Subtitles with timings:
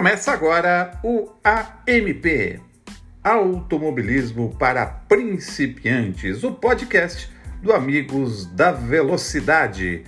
[0.00, 2.58] Começa agora o AMP
[3.22, 7.30] Automobilismo para Principiantes, o podcast
[7.60, 10.04] do Amigos da Velocidade.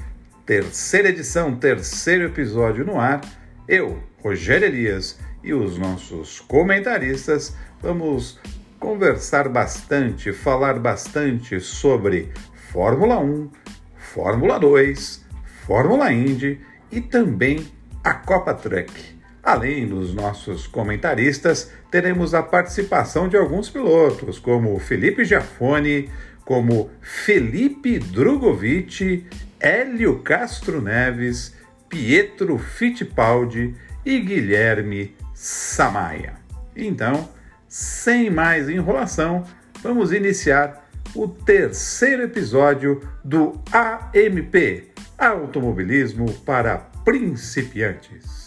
[0.46, 3.20] Terceira edição, terceiro episódio no ar.
[3.68, 8.40] Eu, Rogério Elias e os nossos comentaristas vamos
[8.80, 12.32] conversar bastante, falar bastante sobre
[12.72, 13.50] Fórmula 1,
[13.98, 15.22] Fórmula 2,
[15.66, 17.70] Fórmula Indy e também
[18.02, 19.21] a Copa Truck.
[19.42, 26.08] Além dos nossos comentaristas, teremos a participação de alguns pilotos, como Felipe Giafone,
[26.44, 29.26] como Felipe Drogovic,
[29.58, 31.56] Hélio Castro Neves,
[31.88, 36.34] Pietro Fittipaldi e Guilherme Samaia.
[36.76, 37.28] Então,
[37.68, 39.44] sem mais enrolação,
[39.82, 48.41] vamos iniciar o terceiro episódio do AMP Automobilismo para Principiantes.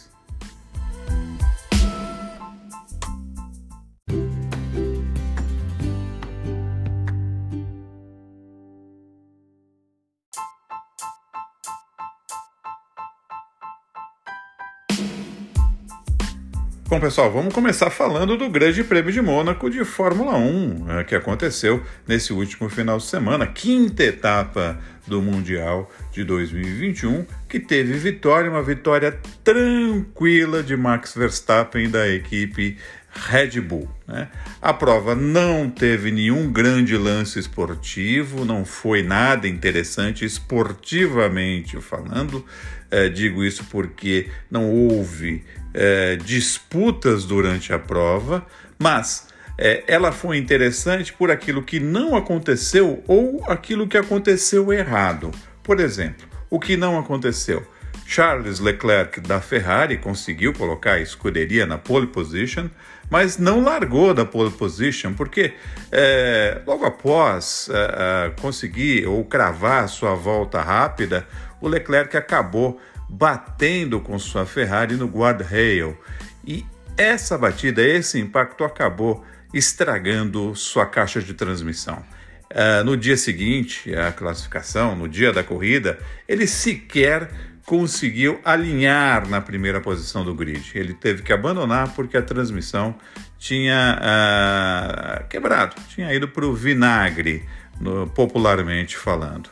[16.88, 21.16] Bom, pessoal, vamos começar falando do Grande Prêmio de Mônaco de Fórmula 1, eh, que
[21.16, 28.52] aconteceu nesse último final de semana, quinta etapa do Mundial de 2021, que teve vitória,
[28.52, 32.78] uma vitória tranquila de Max Verstappen da equipe
[33.10, 33.90] Red Bull.
[34.08, 34.28] Né?
[34.62, 42.46] A prova não teve nenhum grande lance esportivo, não foi nada interessante esportivamente falando.
[42.92, 45.44] É, digo isso porque não houve
[45.76, 48.46] é, disputas durante a prova,
[48.80, 49.28] mas
[49.58, 55.32] é, ela foi interessante por aquilo que não aconteceu ou aquilo que aconteceu errado.
[55.62, 57.66] Por exemplo, o que não aconteceu?
[58.08, 62.70] Charles Leclerc da Ferrari conseguiu colocar a escuderia na pole position,
[63.10, 65.54] mas não largou da pole position, porque
[65.92, 71.26] é, logo após é, é conseguir ou cravar sua volta rápida,
[71.60, 72.80] o Leclerc acabou
[73.10, 75.98] batendo com sua Ferrari no guardrail.
[76.46, 76.66] E
[76.98, 79.24] essa batida, esse impacto acabou
[79.54, 82.04] estragando sua caixa de transmissão.
[82.52, 87.30] Uh, no dia seguinte, a classificação, no dia da corrida, ele sequer
[87.66, 90.72] conseguiu alinhar na primeira posição do grid.
[90.76, 92.96] Ele teve que abandonar porque a transmissão
[93.40, 97.44] tinha uh, quebrado, tinha ido para o vinagre,
[97.80, 99.48] no, popularmente falando.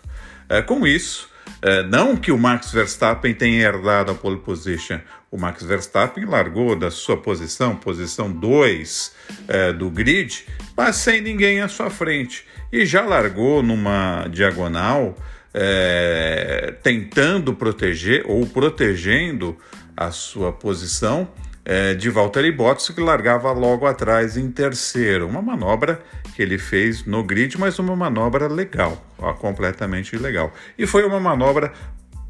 [0.46, 1.30] Uh, com isso,
[1.64, 5.00] é, não que o Max Verstappen tenha herdado a pole position.
[5.32, 9.16] O Max Verstappen largou da sua posição, posição 2
[9.48, 12.46] é, do grid, mas sem ninguém à sua frente.
[12.70, 15.16] E já largou numa diagonal,
[15.54, 19.58] é, tentando proteger ou protegendo
[19.96, 21.30] a sua posição
[21.98, 25.26] de Valtteri Bottas, que largava logo atrás em terceiro.
[25.26, 26.04] Uma manobra
[26.42, 30.54] ele fez no grid, mas uma manobra legal, ó, completamente legal.
[30.78, 31.72] E foi uma manobra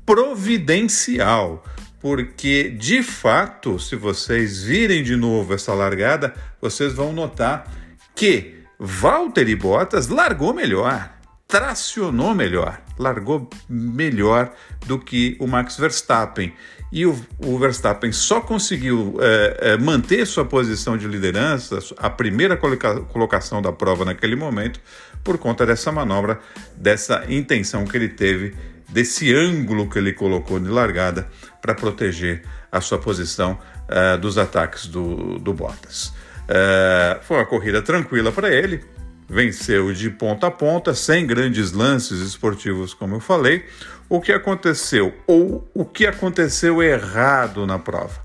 [0.05, 1.63] providencial,
[1.99, 7.71] porque de fato, se vocês virem de novo essa largada, vocês vão notar
[8.15, 11.09] que Valtteri Bottas largou melhor,
[11.47, 14.53] tracionou melhor, largou melhor
[14.85, 16.53] do que o Max Verstappen
[16.93, 22.55] e o, o Verstappen só conseguiu é, é, manter sua posição de liderança, a primeira
[22.55, 24.79] coloca colocação da prova naquele momento,
[25.23, 26.39] por conta dessa manobra,
[26.77, 28.55] dessa intenção que ele teve,
[28.87, 31.27] desse ângulo que ele colocou de largada
[31.59, 36.13] para proteger a sua posição é, dos ataques do, do Bottas.
[36.47, 38.85] É, foi uma corrida tranquila para ele,
[39.27, 43.65] venceu de ponta a ponta, sem grandes lances esportivos, como eu falei
[44.13, 48.23] o que aconteceu ou o que aconteceu errado na prova.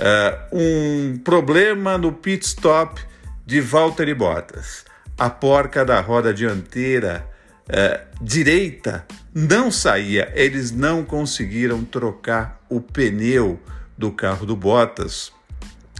[0.00, 2.98] Uh, um problema no pit stop
[3.44, 4.86] de Valtteri Bottas.
[5.18, 7.28] A porca da roda dianteira
[7.68, 13.60] uh, direita não saía, eles não conseguiram trocar o pneu
[13.96, 15.30] do carro do Bottas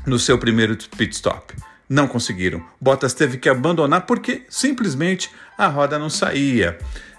[0.06, 1.54] no seu primeiro pit stop.
[1.86, 2.64] Não conseguiram.
[2.80, 6.78] Bottas teve que abandonar porque simplesmente a roda não saía.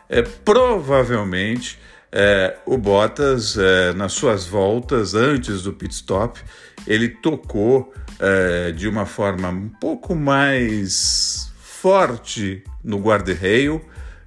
[0.09, 1.77] É, provavelmente
[2.11, 6.41] é, o Bottas, é, nas suas voltas antes do pit stop,
[6.85, 13.81] ele tocou é, de uma forma um pouco mais forte no guarda-reio,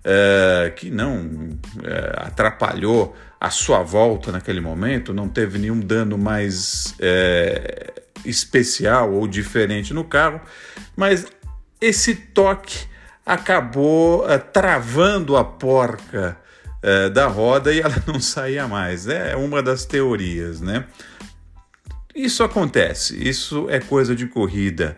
[0.04, 6.94] é, que não é, atrapalhou a sua volta naquele momento, não teve nenhum dano mais
[7.00, 7.94] é,
[8.24, 10.40] especial ou diferente no carro,
[10.94, 11.26] mas
[11.80, 12.86] esse toque
[13.24, 16.36] acabou travando a porca
[16.82, 19.06] é, da roda e ela não saía mais.
[19.06, 20.86] É uma das teorias, né?
[22.14, 24.96] isso acontece, isso é coisa de corrida.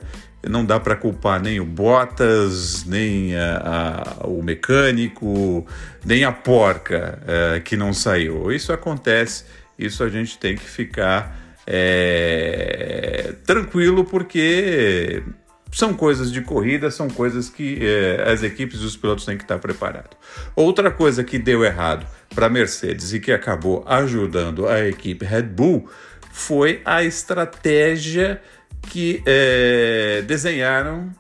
[0.49, 5.65] Não dá para culpar nem o Bottas, nem a, a, o mecânico,
[6.05, 8.51] nem a porca é, que não saiu.
[8.51, 9.45] Isso acontece,
[9.79, 15.23] isso a gente tem que ficar é, tranquilo, porque
[15.73, 19.45] são coisas de corrida, são coisas que é, as equipes e os pilotos têm que
[19.45, 20.11] estar preparados.
[20.55, 25.45] Outra coisa que deu errado para a Mercedes e que acabou ajudando a equipe Red
[25.45, 25.89] Bull
[26.31, 28.41] foi a estratégia
[28.83, 31.11] que é, desenharam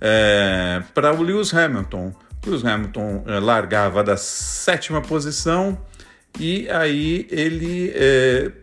[0.00, 2.12] é, para o Lewis Hamilton.
[2.44, 5.78] Lewis Hamilton largava da sétima posição
[6.38, 7.92] e aí ele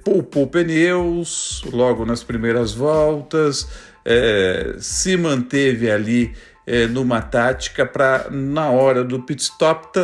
[0.03, 3.67] poupou pneus logo nas primeiras voltas,
[4.09, 6.33] é, se manteve ali
[6.65, 9.99] é, numa tática para na hora do pit stop,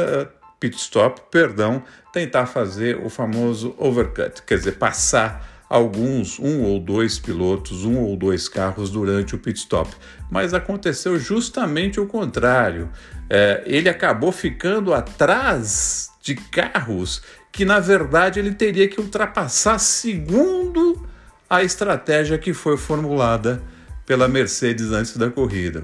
[0.59, 7.17] pit stop, perdão, tentar fazer o famoso overcut, quer dizer, passar alguns, um ou dois
[7.17, 9.89] pilotos, um ou dois carros durante o pit stop.
[10.29, 12.89] Mas aconteceu justamente o contrário.
[13.29, 17.21] É, ele acabou ficando atrás de carros
[17.53, 21.07] que, na verdade, ele teria que ultrapassar segundo
[21.49, 23.63] a estratégia que foi formulada
[24.05, 25.83] pela Mercedes antes da corrida.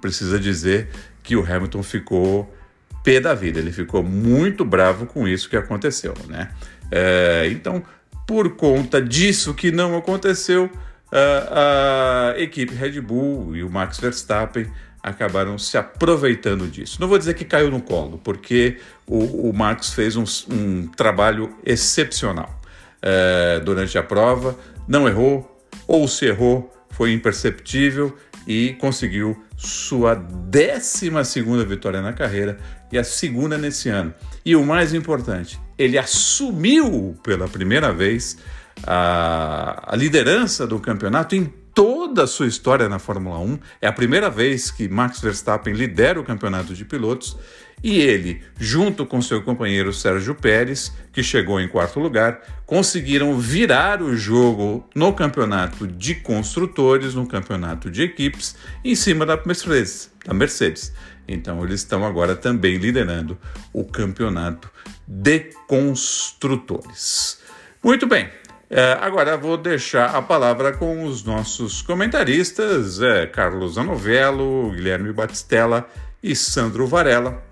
[0.00, 0.88] Precisa dizer
[1.22, 2.54] que o Hamilton ficou
[3.02, 6.50] pé da vida, ele ficou muito bravo com isso que aconteceu, né?
[6.90, 7.82] É, então,
[8.26, 10.70] por conta disso que não aconteceu,
[11.12, 14.66] a, a equipe Red Bull e o Max Verstappen
[15.02, 17.00] acabaram se aproveitando disso.
[17.00, 21.54] Não vou dizer que caiu no colo, porque o, o Max fez um, um trabalho
[21.64, 22.60] excepcional
[23.00, 28.16] é, durante a prova, não errou, ou se errou, foi imperceptível
[28.46, 32.56] e conseguiu sua 12 segunda vitória na carreira
[32.90, 34.14] e a segunda nesse ano.
[34.44, 38.38] E o mais importante, ele assumiu pela primeira vez
[38.86, 43.58] a, a liderança do campeonato em toda a sua história na Fórmula 1.
[43.82, 47.36] É a primeira vez que Max Verstappen lidera o campeonato de pilotos
[47.82, 54.02] e ele, junto com seu companheiro Sérgio Pérez, que chegou em quarto lugar, conseguiram virar
[54.02, 60.10] o jogo no campeonato de construtores, no campeonato de equipes, em cima da Mercedes.
[60.24, 60.92] Da Mercedes.
[61.28, 63.38] Então eles estão agora também liderando
[63.72, 64.70] o campeonato
[65.06, 67.40] de construtores.
[67.82, 68.28] Muito bem,
[68.68, 75.88] é, agora vou deixar a palavra com os nossos comentaristas, é, Carlos Anovello, Guilherme Batistella
[76.20, 77.44] e Sandro Varela.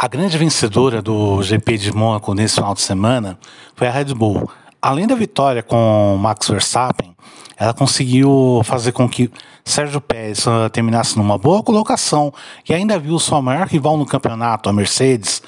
[0.00, 3.36] A grande vencedora do GP de Mônaco nesse final de semana
[3.74, 4.48] foi a Red Bull.
[4.80, 7.16] Além da vitória com Max Verstappen,
[7.56, 9.28] ela conseguiu fazer com que
[9.64, 12.32] Sérgio Pérez uh, terminasse numa boa colocação
[12.68, 15.42] e ainda viu sua maior rival no campeonato, a Mercedes,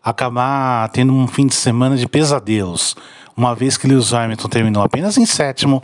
[0.00, 2.94] acabar tendo um fim de semana de pesadelos,
[3.36, 5.82] uma vez que Lewis Hamilton terminou apenas em sétimo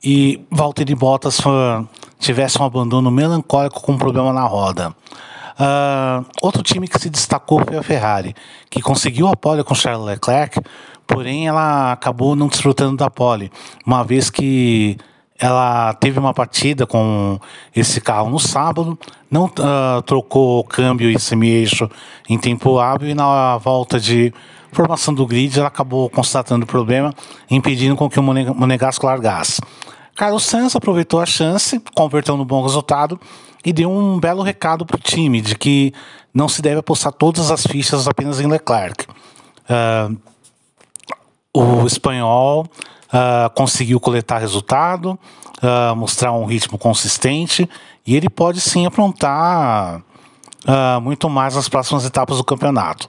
[0.00, 1.84] e Valtteri Bottas uh,
[2.20, 4.94] tivesse um abandono melancólico com um problema na roda.
[5.54, 8.34] Uh, outro time que se destacou foi a Ferrari,
[8.68, 10.60] que conseguiu a pole com Charles Leclerc,
[11.06, 13.52] porém ela acabou não desfrutando da pole,
[13.86, 14.98] uma vez que
[15.38, 17.38] ela teve uma partida com
[17.74, 18.98] esse carro no sábado,
[19.30, 21.88] não uh, trocou o câmbio e semi-eixo
[22.28, 24.32] em tempo hábil e na volta de
[24.72, 27.12] formação do grid ela acabou constatando o problema,
[27.50, 29.60] impedindo com que o Monegasco largasse.
[30.14, 33.18] Carlos Sainz aproveitou a chance, converteu no bom resultado
[33.64, 35.92] e deu um belo recado para o time de que
[36.32, 39.06] não se deve apostar todas as fichas apenas em Leclerc.
[39.64, 40.16] Uh,
[41.52, 42.66] o espanhol
[43.06, 45.18] uh, conseguiu coletar resultado,
[45.62, 47.68] uh, mostrar um ritmo consistente
[48.06, 50.02] e ele pode sim aprontar
[51.02, 53.06] muito mais nas próximas etapas do campeonato.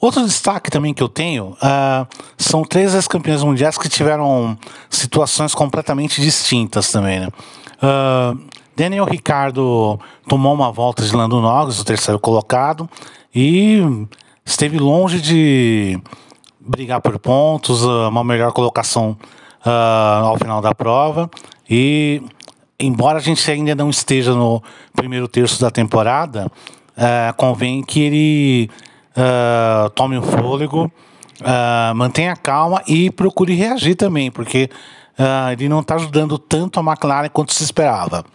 [0.00, 1.54] Outro destaque também que eu tenho
[2.38, 4.56] são três ex-campeões mundiais que tiveram
[4.88, 7.20] situações completamente distintas também.
[7.20, 7.28] Né?
[8.76, 9.98] Daniel Ricardo
[10.28, 12.88] tomou uma volta de Lando Norris, o terceiro colocado,
[13.34, 13.80] e
[14.44, 16.00] esteve longe de
[16.60, 19.16] brigar por pontos, ah, uma melhor colocação
[19.64, 21.30] uh, ao final da prova.
[21.68, 22.22] E
[22.78, 24.62] embora a gente ainda não esteja no
[24.94, 28.70] primeiro terço da temporada, uh, convém que ele
[29.16, 30.90] uh, tome o fôlego,
[31.94, 34.68] mantenha calma e procure reagir também, porque
[35.52, 38.26] ele não está ajudando tanto a McLaren quanto se esperava.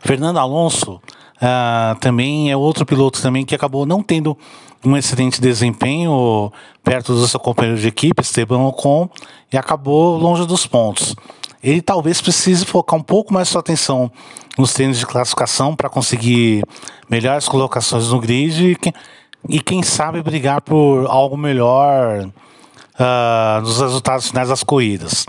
[0.00, 1.00] Fernando Alonso
[1.36, 4.36] uh, também é outro piloto também que acabou não tendo
[4.84, 6.50] um excelente desempenho
[6.82, 9.08] perto do seu companheiro de equipe, Esteban Ocon,
[9.52, 11.14] e acabou longe dos pontos.
[11.62, 14.10] Ele talvez precise focar um pouco mais sua atenção
[14.56, 16.64] nos treinos de classificação para conseguir
[17.08, 24.28] melhores colocações no grid e, e quem sabe brigar por algo melhor uh, nos resultados
[24.28, 25.26] finais das corridas.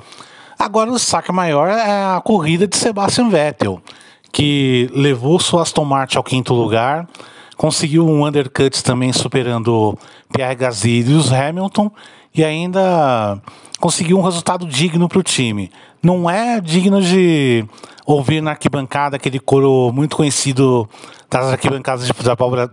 [0.57, 3.81] Agora o destaque maior é a corrida de Sebastian Vettel,
[4.31, 7.07] que levou sua Aston Martin ao quinto lugar,
[7.57, 9.97] conseguiu um undercut também superando
[10.33, 11.91] Pierre Gasly e os Hamilton
[12.33, 13.39] e ainda
[13.79, 15.71] conseguiu um resultado digno para o time.
[16.01, 17.65] Não é digno de
[18.05, 20.89] ouvir na arquibancada aquele coro muito conhecido
[21.29, 22.09] das arquibancadas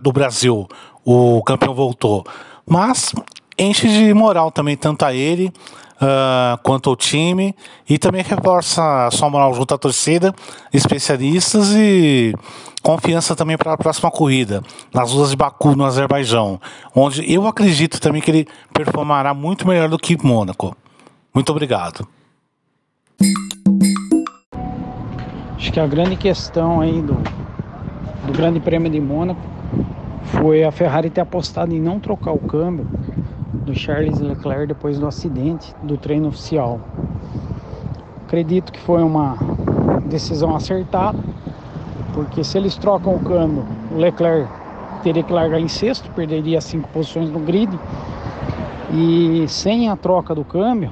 [0.01, 0.67] do Brasil,
[1.05, 2.25] o campeão voltou,
[2.67, 3.13] mas
[3.57, 5.51] enche de moral também tanto a ele
[6.01, 7.55] uh, quanto ao time
[7.87, 10.33] e também reforça a sua moral junto à torcida,
[10.73, 12.33] especialistas e
[12.81, 14.63] confiança também para a próxima corrida,
[14.93, 16.59] nas ruas de Baku, no Azerbaijão,
[16.95, 20.75] onde eu acredito também que ele performará muito melhor do que Mônaco.
[21.33, 22.07] Muito obrigado.
[25.55, 27.15] Acho que a grande questão aí do,
[28.25, 29.41] do Grande Prêmio de Mônaco
[30.23, 32.87] foi a Ferrari ter apostado em não trocar o câmbio
[33.69, 36.79] do Charles Leclerc depois do acidente do treino oficial.
[38.25, 39.37] Acredito que foi uma
[40.05, 41.17] decisão acertada,
[42.13, 44.49] porque se eles trocam o câmbio, o Leclerc
[45.03, 47.71] teria que largar em sexto, perderia cinco posições no grid.
[48.91, 50.91] E sem a troca do câmbio,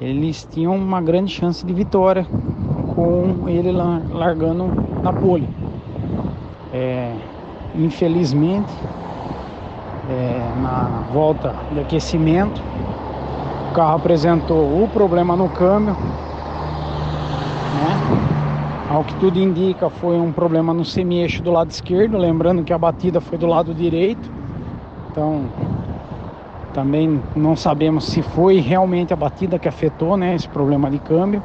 [0.00, 2.26] eles tinham uma grande chance de vitória
[2.94, 4.70] com ele largando
[5.02, 5.46] na pole.
[6.72, 7.12] É,
[7.74, 8.72] infelizmente,
[10.08, 12.62] é, na volta de aquecimento.
[13.70, 15.94] O carro apresentou o problema no câmbio.
[17.74, 18.88] Né?
[18.90, 22.16] Ao que tudo indica, foi um problema no semi-eixo do lado esquerdo.
[22.16, 24.30] Lembrando que a batida foi do lado direito.
[25.10, 25.44] Então,
[26.72, 31.42] também não sabemos se foi realmente a batida que afetou né, esse problema de câmbio.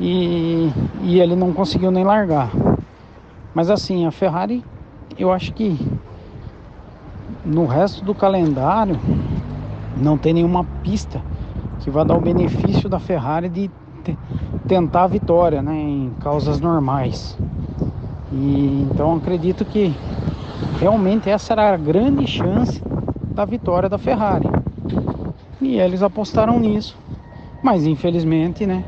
[0.00, 0.70] E,
[1.02, 2.50] e ele não conseguiu nem largar.
[3.54, 4.62] Mas assim, a Ferrari,
[5.18, 5.78] eu acho que
[7.46, 8.98] no resto do calendário
[9.96, 11.22] não tem nenhuma pista
[11.80, 13.70] que vá dar o benefício da Ferrari de
[14.66, 17.38] tentar a vitória né, em causas normais.
[18.32, 19.94] E então acredito que
[20.80, 22.82] realmente essa era a grande chance
[23.32, 24.48] da vitória da Ferrari.
[25.60, 26.98] E eles apostaram nisso.
[27.62, 28.84] Mas infelizmente, né,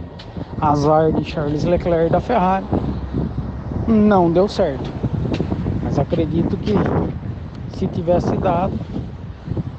[0.61, 2.67] azar de Charles Leclerc da Ferrari
[3.87, 4.91] não deu certo.
[5.83, 6.73] Mas acredito que
[7.71, 8.73] se tivesse dado,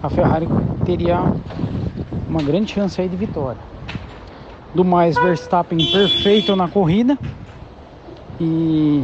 [0.02, 0.48] a Ferrari
[0.86, 1.22] teria
[2.30, 3.62] uma grande chance aí de vitória.
[4.74, 7.18] Do mais, Verstappen perfeito na corrida
[8.40, 9.04] e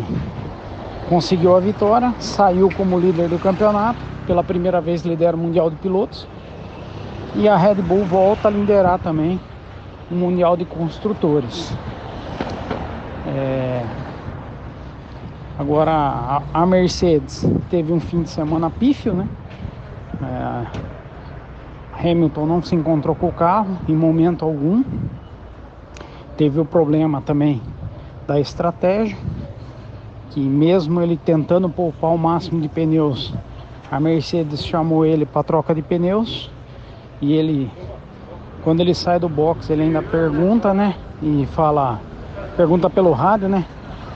[1.09, 5.75] conseguiu a vitória, saiu como líder do campeonato, pela primeira vez lidera o Mundial de
[5.77, 6.27] Pilotos.
[7.35, 9.39] E a Red Bull volta a liderar também
[10.09, 11.73] o Mundial de Construtores.
[13.27, 13.83] É,
[15.57, 19.27] Agora a, Mercedes teve um fim de semana pífio, né?
[20.21, 24.83] É, Hamilton não se encontrou com o carro em momento algum.
[26.35, 27.61] Teve o problema também
[28.27, 29.17] da estratégia,
[30.31, 33.33] que mesmo ele tentando poupar o máximo de pneus,
[33.89, 36.51] a Mercedes chamou ele para troca de pneus
[37.21, 37.71] e ele
[38.61, 40.95] quando ele sai do box, ele ainda pergunta, né?
[41.21, 42.01] E fala,
[42.57, 43.63] pergunta pelo rádio, né?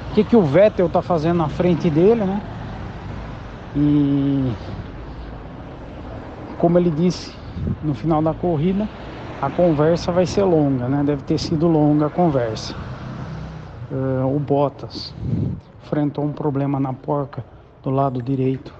[0.10, 2.42] O que, que o Vettel está fazendo na frente dele, né?
[3.76, 4.52] E
[6.58, 7.34] como ele disse
[7.84, 8.90] no final da corrida,
[9.40, 11.04] a conversa vai ser longa, né?
[11.04, 12.76] Deve ter sido longa a conversa.
[13.92, 15.14] Uh, o Bottas
[15.84, 17.46] enfrentou um problema na porca
[17.84, 18.74] do lado direito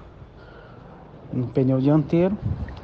[1.32, 2.36] no pneu dianteiro,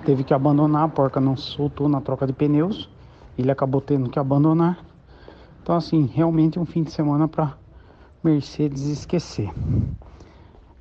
[0.05, 2.89] teve que abandonar, a porca não soltou na troca de pneus,
[3.37, 4.79] ele acabou tendo que abandonar.
[5.63, 7.55] Então assim, realmente um fim de semana para
[8.27, 9.49] Mercedes esquecer.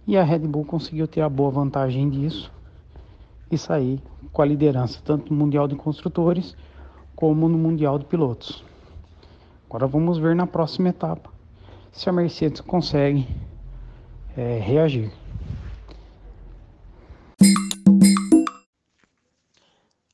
[0.07, 2.51] E a Red Bull conseguiu ter a boa vantagem disso
[3.51, 4.01] e sair
[4.33, 6.57] com a liderança, tanto no Mundial de Construtores
[7.15, 8.65] como no Mundial de Pilotos.
[9.69, 11.29] Agora vamos ver na próxima etapa
[11.91, 13.27] se a Mercedes consegue
[14.35, 15.11] é, reagir.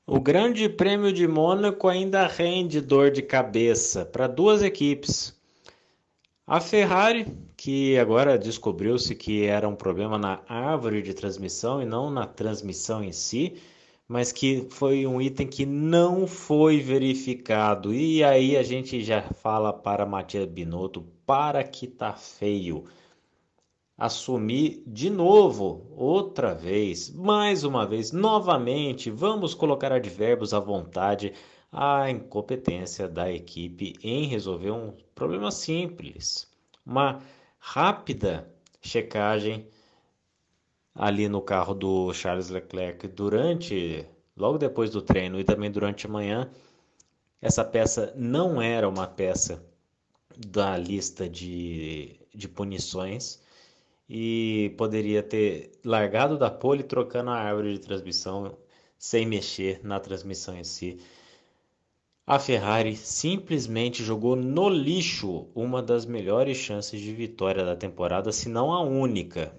[0.06, 5.40] O Grande Prêmio de Mônaco ainda rende dor de cabeça para duas equipes.
[6.52, 12.12] A Ferrari, que agora descobriu-se que era um problema na árvore de transmissão e não
[12.12, 13.56] na transmissão em si,
[14.06, 17.94] mas que foi um item que não foi verificado.
[17.94, 22.84] E aí a gente já fala para Matias Binotto, para que tá feio.
[23.98, 31.32] Assumir de novo, outra vez, mais uma vez, novamente, vamos colocar advérbios à vontade
[31.72, 36.48] a incompetência da equipe em resolver um problema simples.
[36.86, 37.22] Uma
[37.60, 38.52] rápida
[38.82, 39.68] checagem
[40.94, 46.10] ali no carro do Charles Leclerc durante, logo depois do treino e também durante a
[46.10, 46.52] manhã,
[47.42, 49.64] essa peça não era uma peça
[50.38, 53.42] da lista de, de punições
[54.10, 58.58] e poderia ter largado da pole trocando a árvore de transmissão
[58.98, 61.00] sem mexer na transmissão em si.
[62.32, 68.48] A Ferrari simplesmente jogou no lixo uma das melhores chances de vitória da temporada, se
[68.48, 69.54] não a única.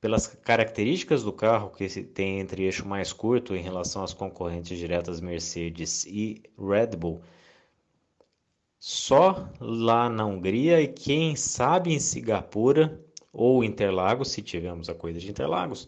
[0.00, 5.20] Pelas características do carro, que tem entre eixo mais curto em relação às concorrentes diretas
[5.20, 7.22] Mercedes e Red Bull,
[8.80, 13.00] só lá na Hungria e quem sabe em Singapura
[13.32, 15.86] ou Interlagos, se tivermos a corrida de Interlagos,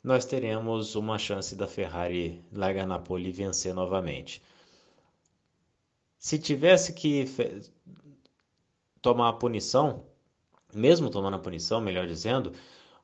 [0.00, 4.40] nós teremos uma chance da Ferrari largar na pole e vencer novamente.
[6.24, 7.26] Se tivesse que
[9.02, 10.06] tomar a punição,
[10.74, 12.50] mesmo tomando a punição, melhor dizendo,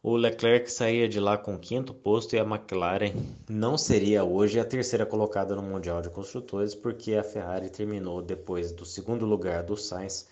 [0.02, 3.12] o Leclerc saía de lá com o quinto posto e a McLaren
[3.46, 8.72] não seria hoje a terceira colocada no Mundial de Construtores, porque a Ferrari terminou depois
[8.72, 10.26] do segundo lugar do Sainz,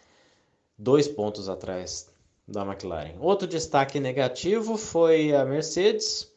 [0.78, 2.10] dois pontos atrás
[2.48, 3.18] da McLaren.
[3.20, 6.32] Outro destaque negativo foi a Mercedes,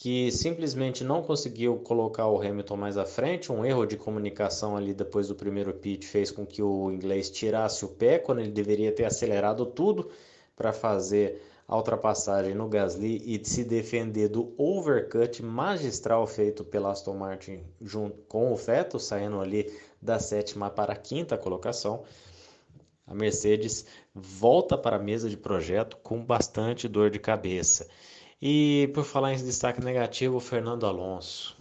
[0.00, 3.52] que simplesmente não conseguiu colocar o Hamilton mais à frente.
[3.52, 7.84] Um erro de comunicação ali depois do primeiro pit fez com que o inglês tirasse
[7.84, 10.10] o pé quando ele deveria ter acelerado tudo
[10.56, 17.16] para fazer a ultrapassagem no Gasly e se defender do overcut magistral feito pela Aston
[17.16, 22.04] Martin junto com o Vettel, saindo ali da sétima para a quinta colocação.
[23.06, 27.86] A Mercedes volta para a mesa de projeto com bastante dor de cabeça.
[28.40, 31.56] E por falar em destaque negativo, o Fernando Alonso.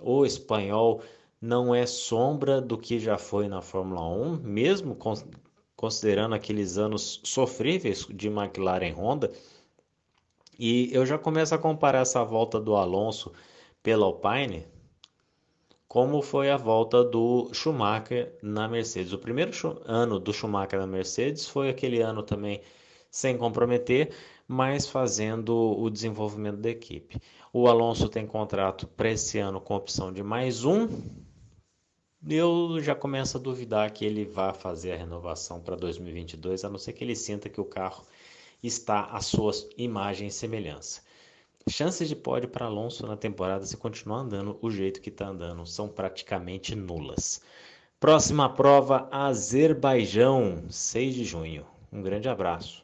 [0.00, 1.02] O espanhol
[1.40, 4.96] não é sombra do que já foi na Fórmula 1, mesmo
[5.76, 9.30] considerando aqueles anos sofríveis de McLaren Honda.
[10.58, 13.32] E eu já começo a comparar essa volta do Alonso
[13.82, 14.66] pela Alpine
[15.94, 19.12] como foi a volta do Schumacher na Mercedes.
[19.12, 19.52] O primeiro
[19.84, 22.60] ano do Schumacher na Mercedes foi aquele ano também
[23.12, 24.12] sem comprometer,
[24.46, 27.20] mas fazendo o desenvolvimento da equipe.
[27.52, 30.88] O Alonso tem contrato para esse ano com opção de mais um,
[32.28, 36.78] eu já começo a duvidar que ele vá fazer a renovação para 2022, a não
[36.78, 38.02] ser que ele sinta que o carro
[38.62, 41.02] está à sua imagem e semelhança.
[41.68, 45.66] Chances de pódio para Alonso na temporada, se continuar andando o jeito que está andando,
[45.66, 47.42] são praticamente nulas.
[48.00, 51.66] Próxima prova, Azerbaijão, 6 de junho.
[51.92, 52.83] Um grande abraço.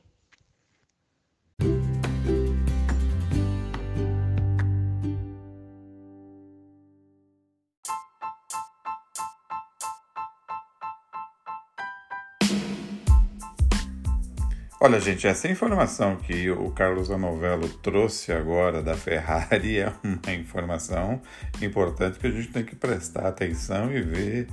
[14.83, 21.21] Olha, gente, essa informação que o Carlos Anovello trouxe agora da Ferrari é uma informação
[21.61, 24.49] importante que a gente tem que prestar atenção e ver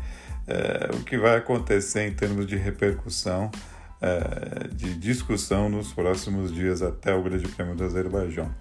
[0.46, 3.50] é, o que vai acontecer em termos de repercussão,
[4.02, 8.54] é, de discussão nos próximos dias até o Grande Prêmio do Azerbaijão.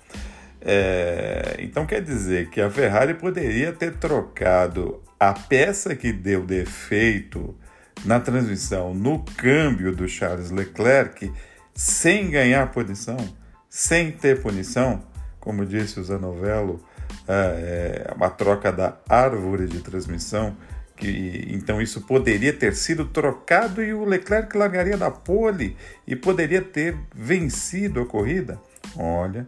[0.61, 7.59] É, então quer dizer que a Ferrari poderia ter trocado a peça que deu defeito
[8.05, 11.33] na transmissão no câmbio do Charles Leclerc
[11.77, 13.19] sem ganhar punição,
[13.69, 15.03] sem ter punição,
[15.39, 16.83] como disse o Zanovello,
[17.29, 20.57] é, é uma troca da árvore de transmissão,
[20.97, 26.63] que então isso poderia ter sido trocado e o Leclerc largaria da pole e poderia
[26.63, 28.59] ter vencido a corrida.
[28.97, 29.47] Olha,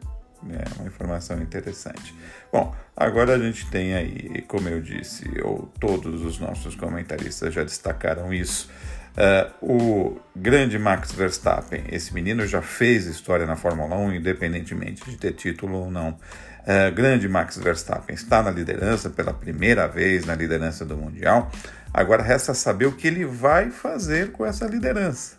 [0.50, 2.14] é uma informação interessante.
[2.52, 7.64] Bom, agora a gente tem aí, como eu disse, ou todos os nossos comentaristas já
[7.64, 8.70] destacaram isso,
[9.18, 15.16] Uh, o grande Max Verstappen, esse menino já fez história na Fórmula 1, independentemente de
[15.16, 16.10] ter título ou não.
[16.10, 21.50] Uh, grande Max Verstappen está na liderança pela primeira vez na liderança do Mundial.
[21.92, 25.36] Agora resta saber o que ele vai fazer com essa liderança,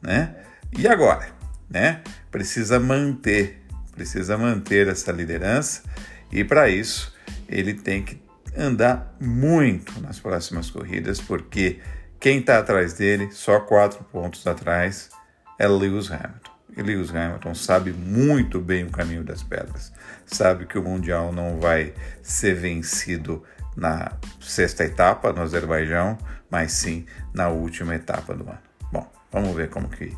[0.00, 0.36] né?
[0.72, 1.26] E agora,
[1.68, 2.02] né?
[2.30, 3.64] Precisa manter,
[3.96, 5.82] precisa manter essa liderança
[6.30, 7.12] e para isso
[7.48, 8.22] ele tem que
[8.56, 11.80] andar muito nas próximas corridas, porque
[12.20, 15.10] quem está atrás dele, só quatro pontos atrás,
[15.58, 16.50] é Lewis Hamilton.
[16.76, 19.92] E Lewis Hamilton sabe muito bem o caminho das pedras.
[20.26, 23.42] Sabe que o Mundial não vai ser vencido
[23.76, 26.18] na sexta etapa, no Azerbaijão,
[26.50, 28.58] mas sim na última etapa do ano.
[28.92, 30.16] Bom, vamos ver como que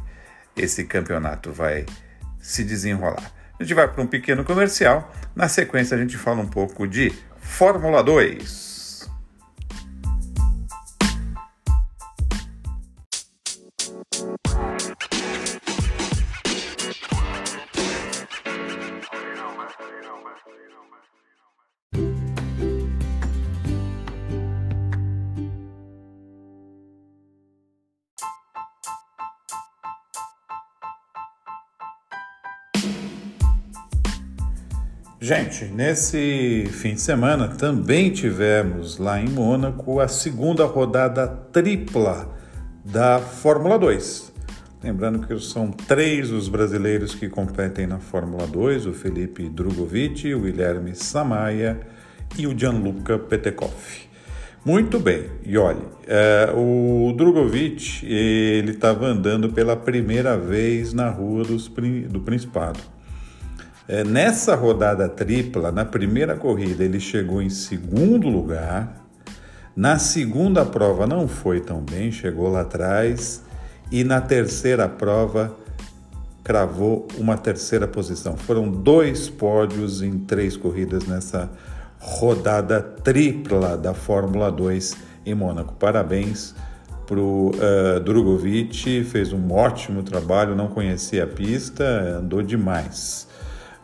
[0.56, 1.86] esse campeonato vai
[2.40, 3.30] se desenrolar.
[3.58, 5.12] A gente vai para um pequeno comercial.
[5.36, 8.79] Na sequência, a gente fala um pouco de Fórmula 2.
[35.30, 42.28] Gente, nesse fim de semana também tivemos lá em Mônaco a segunda rodada tripla
[42.84, 44.32] da Fórmula 2.
[44.82, 50.40] Lembrando que são três os brasileiros que competem na Fórmula 2: o Felipe Drogovic, o
[50.40, 51.78] Guilherme Samaia
[52.36, 54.08] e o Gianluca Petekoff.
[54.64, 61.44] Muito bem, e olha, é, o Drogovic ele estava andando pela primeira vez na rua
[61.44, 61.68] dos,
[62.08, 62.80] do Principado.
[63.88, 69.04] É, nessa rodada tripla, na primeira corrida, ele chegou em segundo lugar.
[69.74, 73.42] Na segunda prova não foi tão bem, chegou lá atrás.
[73.90, 75.56] E na terceira prova,
[76.44, 78.36] cravou uma terceira posição.
[78.36, 81.50] Foram dois pódios em três corridas nessa
[81.98, 85.74] rodada tripla da Fórmula 2 em Mônaco.
[85.74, 86.54] Parabéns
[87.06, 91.84] para o uh, Drogovic, fez um ótimo trabalho, não conhecia a pista,
[92.18, 93.26] andou demais.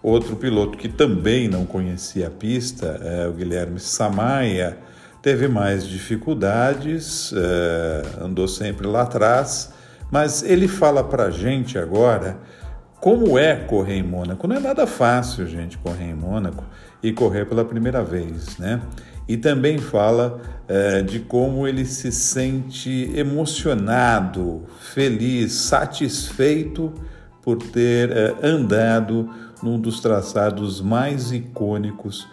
[0.07, 4.79] Outro piloto que também não conhecia a pista, é o Guilherme Samaia,
[5.21, 9.73] teve mais dificuldades, é, andou sempre lá atrás,
[10.09, 12.39] mas ele fala para gente agora
[13.01, 14.47] como é correr em Mônaco.
[14.47, 16.63] Não é nada fácil, gente, correr em Mônaco
[17.03, 18.81] e correr pela primeira vez, né?
[19.27, 26.95] E também fala é, de como ele se sente emocionado, feliz, satisfeito
[27.43, 32.27] por ter é, andado num dos traçados mais icônicos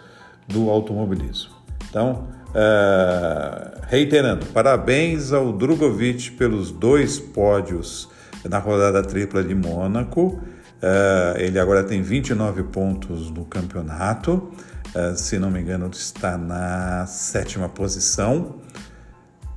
[0.46, 1.52] do automobilismo.
[1.88, 8.08] Então, uh, reiterando, parabéns ao Drogovic pelos dois pódios
[8.48, 10.40] na rodada tripla de Mônaco.
[10.84, 14.50] Uh, ele agora tem 29 pontos no campeonato.
[14.94, 18.56] Uh, se não me engano, está na sétima posição.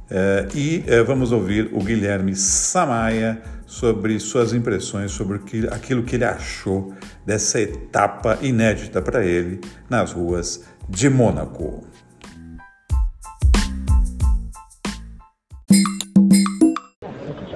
[0.10, 3.41] Uh, e vamos ouvir o Guilherme Samaia
[3.78, 10.63] sobre suas impressões sobre aquilo que ele achou dessa etapa inédita para ele nas ruas
[10.90, 11.86] de Mônaco.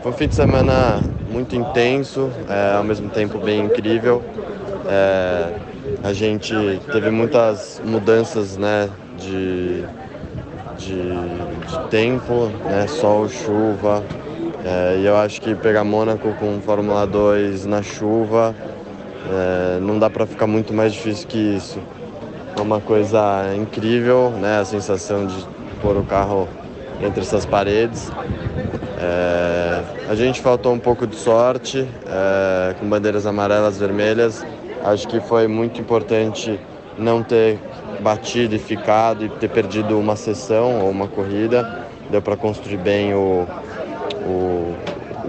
[0.04, 4.24] Foi um fim de semana muito intenso, é, ao mesmo tempo bem incrível.
[4.88, 5.56] É,
[6.04, 6.54] a gente
[6.92, 9.84] teve muitas mudanças né, de,
[10.78, 11.02] de,
[11.68, 14.04] de tempo, né, sol, chuva,
[14.64, 18.54] é, e eu acho que pegar Mônaco com Fórmula 2 na chuva
[19.30, 21.80] é, não dá para ficar muito mais difícil que isso.
[22.56, 24.60] É uma coisa incrível, né?
[24.60, 25.48] A sensação de
[25.82, 26.48] pôr o carro
[27.02, 28.12] entre essas paredes.
[29.00, 34.46] É, a gente faltou um pouco de sorte é, com bandeiras amarelas, vermelhas.
[34.84, 36.60] Acho que foi muito importante
[36.98, 37.60] não ter
[38.00, 41.88] batido e ficado e ter perdido uma sessão ou uma corrida.
[42.10, 43.48] Deu para construir bem o,
[44.26, 44.76] o,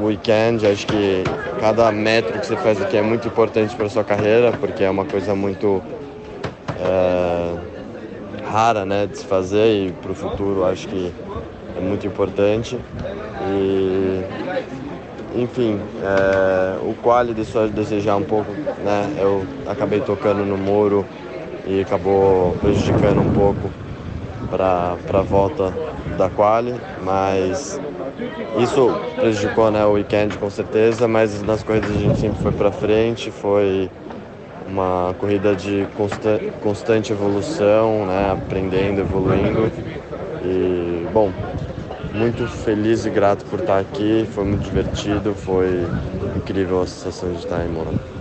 [0.02, 0.66] weekend.
[0.66, 1.22] Acho que
[1.60, 5.04] cada metro que você faz aqui é muito importante para sua carreira, porque é uma
[5.04, 5.82] coisa muito
[6.80, 7.54] é,
[8.44, 11.12] rara né, de se fazer e para o futuro acho que
[11.76, 12.78] é muito importante.
[13.48, 14.22] E,
[15.34, 18.50] enfim, é, o quali deixou de desejar um pouco,
[18.84, 19.10] né?
[19.18, 21.06] Eu acabei tocando no muro
[21.66, 23.70] e acabou prejudicando um pouco
[24.50, 25.72] para a volta
[26.18, 27.80] da quali, mas
[28.52, 32.72] isso prejudicou né, o weekend com certeza, mas nas corridas a gente sempre foi para
[32.72, 33.92] frente, foi
[34.64, 39.74] uma corrida de consta constante evolução, né, aprendendo, evoluindo.
[40.40, 41.36] E, bom,
[42.10, 45.94] muito feliz e grato por estar aqui, foi muito divertido, foi
[46.32, 48.11] incrível a sensação de estar em Mônaco.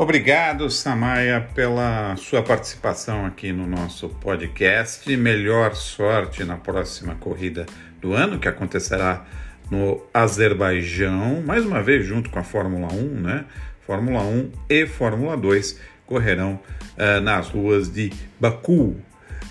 [0.00, 5.16] Obrigado, Samaya, pela sua participação aqui no nosso podcast.
[5.16, 7.66] Melhor sorte na próxima corrida
[8.00, 9.26] do ano, que acontecerá
[9.68, 13.44] no Azerbaijão, mais uma vez junto com a Fórmula 1, né?
[13.84, 16.60] Fórmula 1 e Fórmula 2 correrão
[16.96, 18.94] uh, nas ruas de Baku.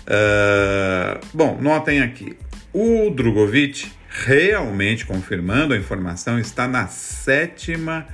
[0.06, 2.38] Uh, bom, notem aqui,
[2.72, 8.06] o Drogovic, realmente confirmando a informação, está na sétima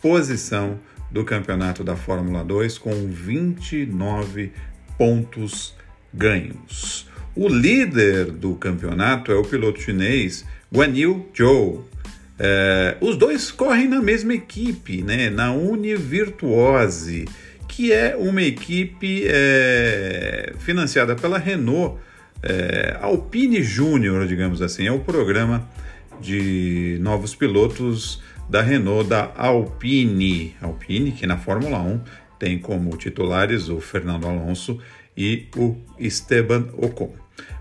[0.00, 0.78] posição
[1.14, 4.50] do campeonato da Fórmula 2 com 29
[4.98, 5.72] pontos
[6.12, 7.06] ganhos.
[7.36, 11.88] O líder do campeonato é o piloto chinês Guan Yu Zhou.
[12.36, 17.26] É, os dois correm na mesma equipe, né, na Univirtuose,
[17.68, 21.96] que é uma equipe é, financiada pela Renault
[22.42, 25.64] é, Alpine Júnior, digamos assim, é o programa
[26.20, 30.54] de novos pilotos da Renault da Alpine.
[30.60, 32.00] Alpine, que na Fórmula 1
[32.38, 34.80] tem como titulares o Fernando Alonso
[35.16, 37.14] e o Esteban Ocon.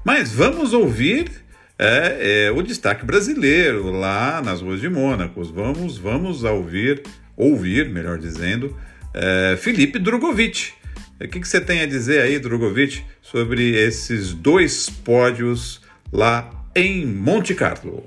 [0.04, 1.32] Mas vamos ouvir
[1.78, 5.44] é, é, o destaque brasileiro lá nas ruas de Mônaco.
[5.44, 7.04] Vamos, vamos ouvir,
[7.36, 8.78] ouvir, melhor dizendo,
[9.14, 10.74] é, Felipe Drogovic.
[11.22, 17.06] O que, que você tem a dizer aí, Drogovic, sobre esses dois pódios lá em
[17.06, 18.04] Monte Carlo?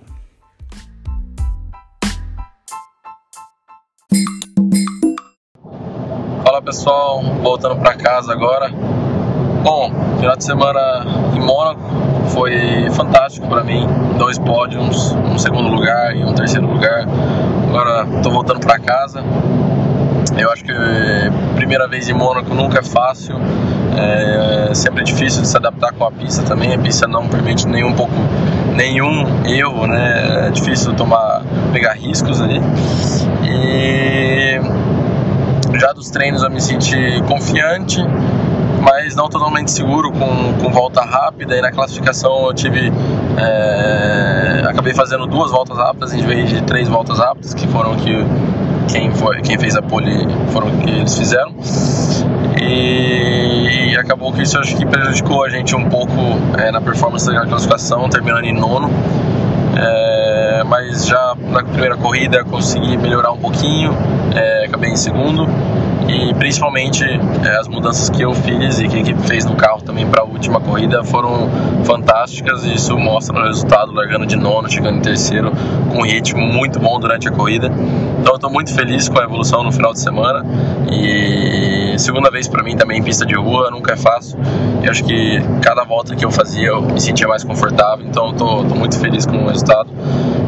[6.57, 8.71] Fala pessoal, voltando para casa agora.
[9.63, 11.83] Bom, final de semana em Mônaco
[12.29, 13.87] foi fantástico para mim.
[14.17, 17.07] Dois pódios, um segundo lugar e um terceiro lugar.
[17.69, 19.23] Agora estou voltando para casa.
[20.39, 20.73] Eu acho que
[21.57, 23.37] primeira vez em Mônaco nunca é fácil.
[23.99, 26.73] É sempre difícil de se adaptar com a pista também.
[26.73, 28.15] A pista não permite nenhum pouco
[28.75, 30.47] nenhum erro, né?
[30.47, 31.43] É difícil tomar
[31.75, 32.63] pegar riscos ali.
[33.45, 34.59] E
[35.79, 38.01] já dos treinos eu me senti confiante,
[38.81, 41.57] mas não totalmente seguro com, com volta rápida.
[41.57, 42.93] E na classificação eu tive.
[43.39, 48.25] É, acabei fazendo duas voltas rápidas em vez de três voltas rápidas, que foram que
[48.89, 51.55] quem, foi, quem fez a pole foram que eles fizeram.
[52.61, 56.13] E, e acabou que isso acho que prejudicou a gente um pouco
[56.59, 58.91] é, na performance da classificação, terminando em nono.
[59.77, 60.16] É,
[60.65, 63.93] mas já na primeira corrida consegui melhorar um pouquinho,
[64.35, 65.47] é, acabei em segundo
[66.09, 69.83] e principalmente é, as mudanças que eu fiz e que a equipe fez no carro
[69.83, 71.51] também para a última corrida foram
[71.85, 75.53] fantásticas e isso mostra no resultado, largando de nono, chegando em terceiro,
[75.91, 77.67] com um ritmo muito bom durante a corrida.
[78.21, 80.45] Então eu estou muito feliz com a evolução no final de semana
[80.91, 84.39] e segunda vez para mim também em pista de rua, nunca é fácil.
[84.83, 88.33] E acho que cada volta que eu fazia eu me sentia mais confortável, então eu
[88.35, 89.91] tô muito feliz com o resultado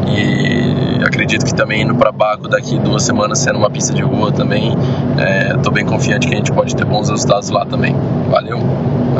[0.06, 4.32] e acredito que também indo para Baco daqui duas semanas sendo uma pista de rua
[4.32, 4.74] também,
[5.56, 7.94] estou é, bem confiante que a gente pode ter bons resultados lá também.
[8.30, 8.58] Valeu,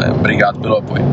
[0.05, 1.05] é, obrigado pelo apoio.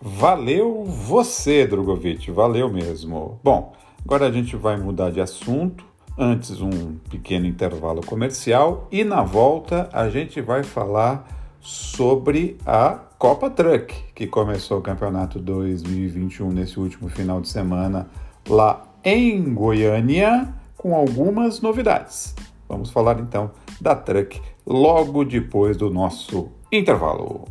[0.00, 3.38] Valeu você, Drogovic, valeu mesmo.
[3.42, 3.72] Bom,
[4.04, 5.84] agora a gente vai mudar de assunto.
[6.20, 11.28] Antes, um pequeno intervalo comercial e na volta a gente vai falar
[11.60, 18.08] sobre a Copa Truck, que começou o campeonato 2021 nesse último final de semana
[18.48, 22.34] lá em Goiânia, com algumas novidades.
[22.68, 27.44] Vamos falar então da Truck logo depois do nosso intervalo.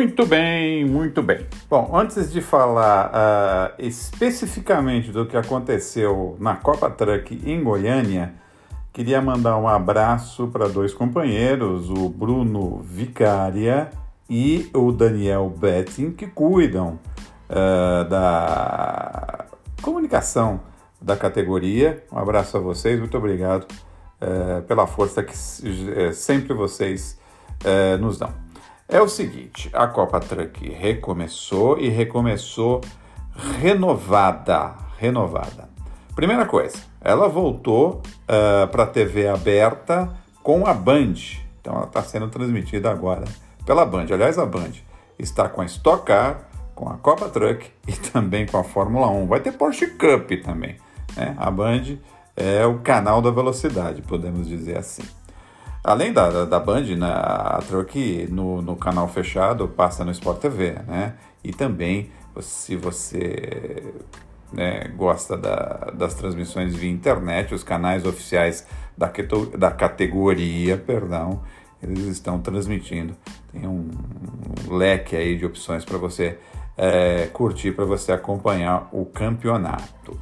[0.00, 1.46] Muito bem, muito bem.
[1.68, 8.32] Bom, antes de falar uh, especificamente do que aconteceu na Copa Truck em Goiânia,
[8.94, 13.90] queria mandar um abraço para dois companheiros, o Bruno Vicária
[14.26, 16.98] e o Daniel Betting, que cuidam
[17.50, 19.44] uh, da
[19.82, 20.62] comunicação
[20.98, 22.02] da categoria.
[22.10, 27.20] Um abraço a vocês, muito obrigado uh, pela força que sempre vocês
[28.00, 28.49] nos dão.
[28.92, 32.80] É o seguinte, a Copa Truck recomeçou e recomeçou
[33.60, 35.70] renovada, renovada.
[36.16, 40.10] Primeira coisa, ela voltou uh, para a TV aberta
[40.42, 41.14] com a Band.
[41.60, 43.26] Então ela está sendo transmitida agora
[43.64, 44.06] pela Band.
[44.10, 44.72] Aliás, a Band
[45.16, 49.28] está com a Stock Car, com a Copa Truck e também com a Fórmula 1.
[49.28, 50.74] Vai ter Porsche Cup também.
[51.16, 51.36] Né?
[51.38, 51.96] A Band
[52.36, 55.04] é o canal da velocidade, podemos dizer assim.
[55.82, 60.72] Além da, da, Band, né, a Truck no, no canal fechado passa no Sport TV,
[60.86, 61.14] né?
[61.42, 63.94] E também, se você
[64.52, 68.66] né, gosta da, das transmissões via internet, os canais oficiais
[68.96, 69.10] da,
[69.56, 71.40] da categoria, perdão,
[71.82, 73.16] eles estão transmitindo.
[73.50, 73.88] Tem um,
[74.68, 76.38] um leque aí de opções para você
[76.76, 80.18] é, curtir, para você acompanhar o campeonato.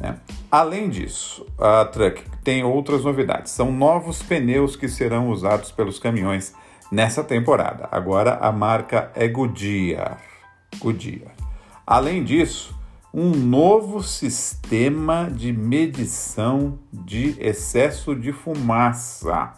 [0.00, 0.16] Né?
[0.50, 3.52] Além disso, a Truck tem outras novidades.
[3.52, 6.54] São novos pneus que serão usados pelos caminhões
[6.90, 7.88] nessa temporada.
[7.92, 10.18] Agora a marca é Goodyear.
[10.78, 11.32] Goodyear.
[11.86, 12.74] Além disso,
[13.12, 19.54] um novo sistema de medição de excesso de fumaça.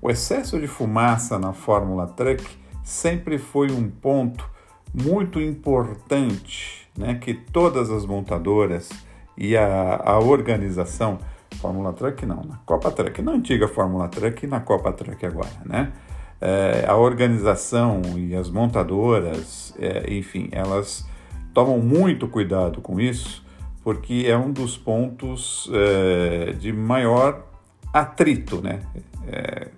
[0.00, 2.44] O excesso de fumaça na Fórmula Truck
[2.82, 4.48] sempre foi um ponto
[4.94, 8.90] muito importante, né, que todas as montadoras
[9.36, 11.18] e a, a organização
[11.56, 15.50] Fórmula Truck não, na Copa Truck, na antiga Fórmula Truck e na Copa Truck agora,
[15.64, 15.92] né?
[16.40, 21.06] É, a organização e as montadoras, é, enfim, elas
[21.54, 23.44] tomam muito cuidado com isso,
[23.84, 27.44] porque é um dos pontos é, de maior
[27.92, 28.80] atrito, né?
[29.28, 29.68] É,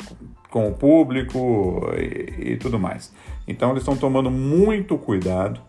[0.50, 3.12] com o público e, e, tudo mais.
[3.46, 5.60] Então eles estão tomando muito cuidado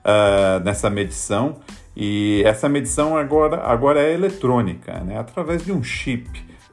[0.00, 1.56] uh, nessa medição
[1.96, 5.18] e essa medição agora, agora é eletrônica, né?
[5.18, 6.28] através de um chip.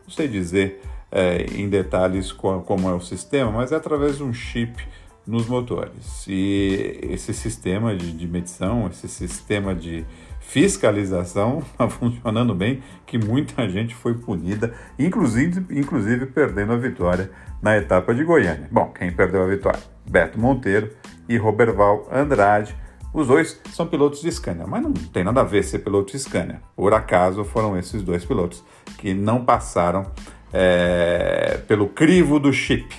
[0.05, 4.33] Não sei dizer é, em detalhes como é o sistema, mas é através de um
[4.33, 4.81] chip
[5.25, 6.25] nos motores.
[6.27, 10.05] E esse sistema de, de medição, esse sistema de
[10.39, 17.29] fiscalização está funcionando bem, que muita gente foi punida, inclusive, inclusive perdendo a vitória
[17.61, 18.67] na etapa de Goiânia.
[18.71, 19.81] Bom, quem perdeu a vitória?
[20.09, 20.89] Beto Monteiro
[21.27, 22.75] e Roberval Andrade.
[23.13, 26.19] Os dois são pilotos de Scania, mas não tem nada a ver ser piloto de
[26.19, 26.61] Scania.
[26.75, 28.63] Por acaso foram esses dois pilotos
[28.97, 30.05] que não passaram
[30.53, 32.95] é, pelo crivo do chip.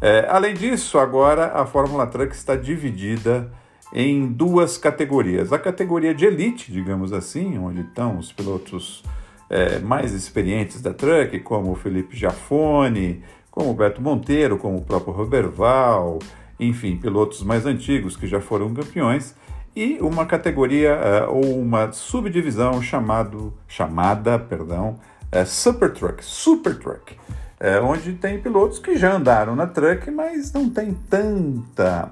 [0.00, 3.50] É, além disso, agora a Fórmula Truck está dividida
[3.92, 5.52] em duas categorias.
[5.52, 9.02] A categoria de elite, digamos assim, onde estão os pilotos
[9.48, 14.82] é, mais experientes da Truck, como o Felipe Jafone, como o Beto Monteiro, como o
[14.82, 16.18] próprio Roberval,
[16.58, 19.34] enfim, pilotos mais antigos que já foram campeões,
[19.76, 20.96] e uma categoria
[21.28, 25.00] uh, ou uma subdivisão chamado, chamada perdão,
[25.34, 30.52] uh, Super Truck, Super Truck, uh, onde tem pilotos que já andaram na Truck, mas
[30.52, 32.10] não tem tanta,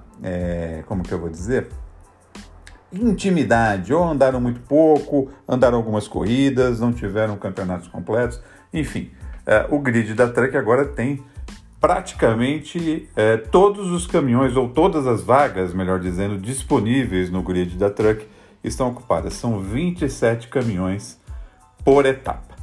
[0.87, 1.69] como que eu vou dizer,
[2.93, 8.41] intimidade, ou andaram muito pouco, andaram algumas corridas, não tiveram campeonatos completos,
[8.73, 9.11] enfim.
[9.71, 11.23] o grid da Truck agora tem
[11.83, 17.91] praticamente é, todos os caminhões, ou todas as vagas, melhor dizendo, disponíveis no grid da
[17.91, 18.25] Truck
[18.63, 19.35] estão ocupadas.
[19.35, 21.21] São 27 caminhões
[21.85, 22.55] por etapa.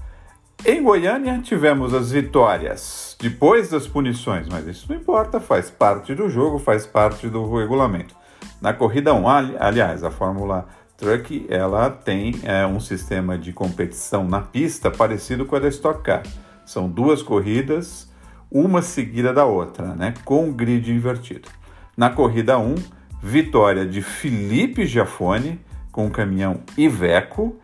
[0.66, 6.30] Em Goiânia tivemos as vitórias depois das punições, mas isso não importa, faz parte do
[6.30, 8.16] jogo, faz parte do regulamento.
[8.62, 9.28] Na corrida 1,
[9.60, 15.58] aliás, a Fórmula Truck ela tem é, um sistema de competição na pista parecido com
[15.58, 16.24] a da Stock Car.
[16.66, 18.09] São duas corridas
[18.52, 21.50] uma seguida da outra, né, com o grid invertido.
[21.96, 22.76] Na corrida 1,
[23.22, 25.60] vitória de Felipe Giafone
[25.92, 27.60] com o caminhão Iveco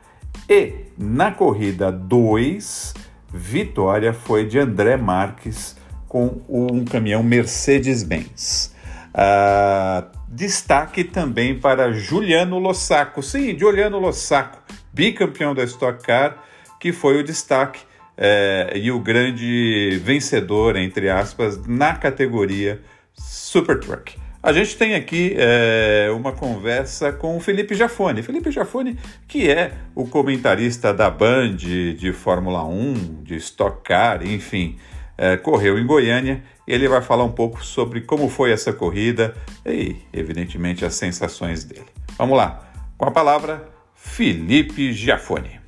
[0.49, 2.93] e na corrida 2,
[3.33, 5.75] vitória foi de André Marques
[6.07, 8.73] com um caminhão Mercedes-Benz.
[9.13, 14.59] Uh, destaque também para Juliano Lossaco, sim, Juliano Lossaco,
[14.93, 16.43] bicampeão da Stock Car,
[16.79, 17.79] que foi o destaque
[18.17, 22.81] é, e o grande vencedor, entre aspas, na categoria
[23.13, 24.15] Super Truck.
[24.41, 28.21] A gente tem aqui é, uma conversa com o Felipe Jafone.
[28.21, 28.95] Felipe Jafone,
[29.27, 34.77] que é o comentarista da Band de Fórmula 1, de Stock Car, enfim,
[35.17, 36.43] é, correu em Goiânia.
[36.67, 39.33] Ele vai falar um pouco sobre como foi essa corrida
[39.65, 41.87] e, evidentemente, as sensações dele.
[42.15, 45.64] Vamos lá, com a palavra, Felipe Giafone.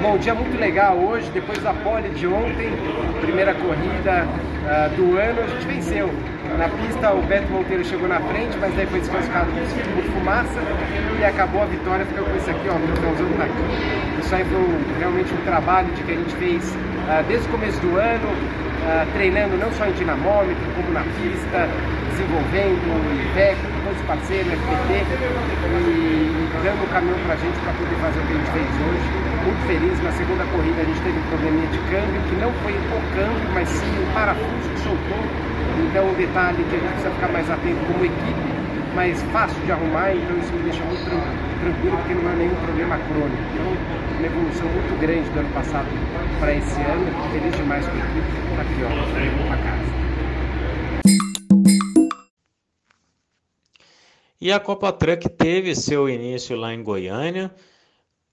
[0.00, 2.72] Bom, dia muito legal hoje, depois da pole de ontem,
[3.20, 6.08] primeira corrida uh, do ano, a gente venceu.
[6.56, 10.58] Na pista o Beto Monteiro chegou na frente, mas daí foi desclassificado por fumaça
[11.20, 14.24] e acabou a vitória, ficou com isso aqui, ó, o troféuzão tá aqui.
[14.24, 17.78] Isso aí foi realmente um trabalho de que a gente fez uh, desde o começo
[17.80, 21.68] do ano, uh, treinando não só em dinamômetro, como na pista,
[22.08, 23.58] desenvolvendo o IPEC,
[23.90, 28.32] todos os parceiros, FPT, e dando o caminho pra gente para poder fazer o que
[28.32, 29.08] a gente fez hoje
[29.42, 29.98] muito feliz.
[30.02, 33.50] Na segunda corrida a gente teve um probleminha de câmbio, que não foi o câmbio,
[33.52, 35.22] mas sim o parafuso que soltou.
[35.82, 38.50] Então um detalhe que a gente precisa ficar mais atento como equipe,
[38.94, 42.94] mas fácil de arrumar, então isso me deixa muito tranquilo, porque não é nenhum problema
[43.10, 43.42] crônico.
[43.50, 43.66] Então,
[44.20, 45.88] uma evolução muito grande do ano passado
[46.38, 47.10] para esse ano.
[47.32, 48.30] Feliz demais com a equipe.
[48.54, 48.90] Tá aqui, ó,
[49.48, 50.09] para casa.
[54.42, 57.54] E a Copa Truck teve seu início lá em Goiânia.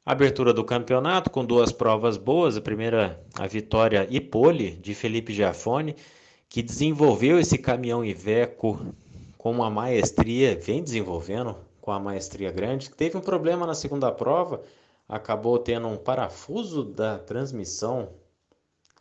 [0.06, 2.56] Abertura do campeonato com duas provas boas.
[2.56, 5.98] A primeira, a vitória e pole de Felipe Giafone,
[6.48, 8.80] que desenvolveu esse caminhão Iveco
[9.38, 12.90] com uma maestria, vem desenvolvendo com a maestria grande.
[12.90, 14.62] Teve um problema na segunda prova,
[15.10, 18.14] acabou tendo um parafuso da transmissão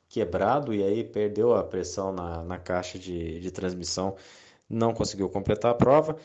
[0.09, 4.17] quebrado e aí perdeu a pressão na, na caixa de, de transmissão,
[4.69, 6.17] não conseguiu completar a prova.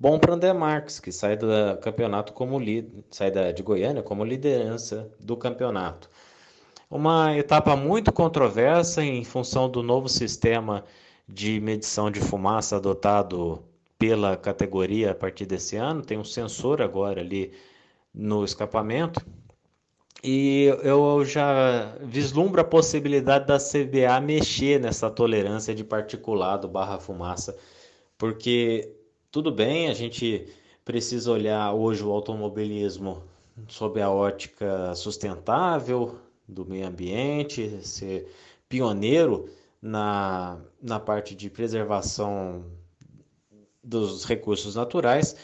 [0.00, 1.46] Bom para André Marques, que sai do
[1.82, 6.08] campeonato como líder, sai da, de Goiânia como liderança do campeonato.
[6.90, 10.86] Uma etapa muito controversa em função do novo sistema
[11.28, 13.62] de medição de fumaça adotado
[13.98, 17.52] pela categoria a partir desse ano, tem um sensor agora ali
[18.14, 19.20] no escapamento.
[20.24, 27.54] E eu já vislumbro a possibilidade da CBA mexer nessa tolerância de particulado barra fumaça,
[28.16, 28.96] porque
[29.30, 30.46] tudo bem, a gente
[30.84, 33.22] precisa olhar hoje o automobilismo
[33.68, 36.18] sob a ótica sustentável
[36.48, 38.28] do meio ambiente, ser
[38.68, 39.48] pioneiro
[39.80, 42.64] na, na parte de preservação
[43.82, 45.36] dos recursos naturais,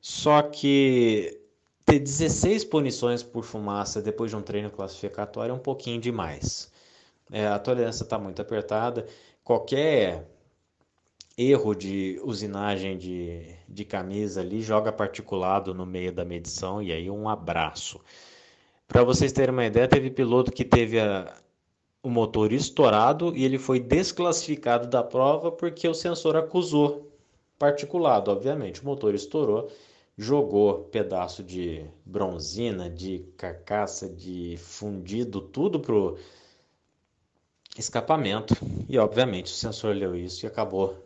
[0.00, 1.40] só que
[1.84, 6.72] ter 16 punições por fumaça depois de um treino classificatório é um pouquinho demais.
[7.30, 9.06] É, a tolerância está muito apertada.
[9.42, 10.26] Qualquer
[11.36, 17.10] erro de usinagem de, de camisa ali joga particulado no meio da medição e aí
[17.10, 18.00] um abraço.
[18.86, 21.34] Para vocês terem uma ideia, teve piloto que teve a,
[22.02, 27.10] o motor estourado e ele foi desclassificado da prova porque o sensor acusou
[27.58, 28.82] particulado, obviamente.
[28.82, 29.70] O motor estourou,
[30.16, 36.16] jogou pedaço de bronzina, de carcaça, de fundido, tudo pro
[37.76, 38.54] escapamento.
[38.88, 41.04] E obviamente o sensor leu isso e acabou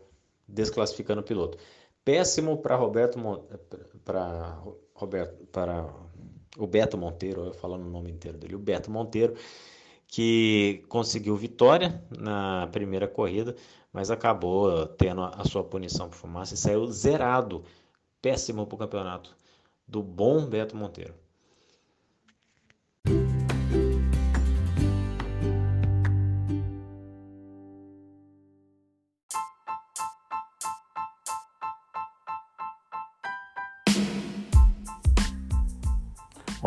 [0.49, 1.57] desclassificando o piloto.
[2.03, 3.19] Péssimo para Roberto
[4.03, 4.61] para
[4.93, 5.93] Roberto para
[6.57, 9.35] o Beto Monteiro, eu falando o nome inteiro dele, o Beto Monteiro,
[10.07, 13.55] que conseguiu vitória na primeira corrida,
[13.93, 17.63] mas acabou tendo a sua punição por fumaça e saiu zerado.
[18.21, 19.35] Péssimo para o campeonato
[19.87, 21.13] do bom Beto Monteiro.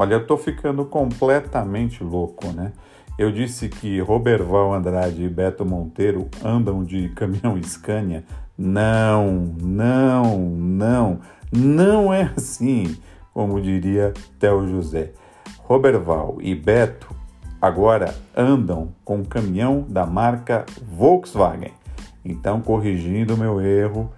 [0.03, 2.73] Olha, eu tô ficando completamente louco, né?
[3.17, 8.25] Eu disse que Roberval Andrade e Beto Monteiro andam de caminhão Scania.
[8.59, 11.21] Não, não, não,
[11.53, 12.97] não é assim,
[13.33, 15.13] como diria Theo José.
[15.59, 17.15] Roberval e Beto
[17.61, 21.75] agora andam com caminhão da marca Volkswagen.
[22.25, 24.11] Então, corrigindo meu erro,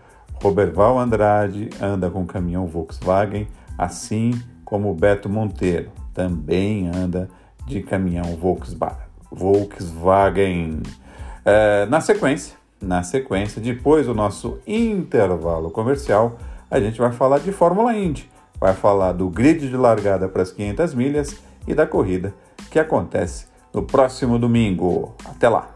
[0.43, 4.30] Roberval Andrade anda com caminhão Volkswagen, assim
[4.75, 7.31] como Beto Monteiro, também anda
[7.64, 8.37] de caminhão
[9.31, 10.83] Volkswagen.
[11.45, 17.53] É, na sequência, na sequência, depois do nosso intervalo comercial, a gente vai falar de
[17.53, 21.37] Fórmula Indy, vai falar do grid de largada para as 500 milhas
[21.68, 22.35] e da corrida
[22.68, 25.14] que acontece no próximo domingo.
[25.25, 25.74] Até lá!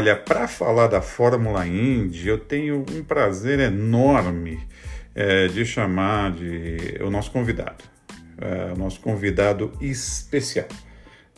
[0.00, 4.58] Olha, para falar da Fórmula Indy, eu tenho um prazer enorme
[5.14, 7.84] é, de chamar de o nosso convidado,
[8.40, 10.66] é, o nosso convidado especial,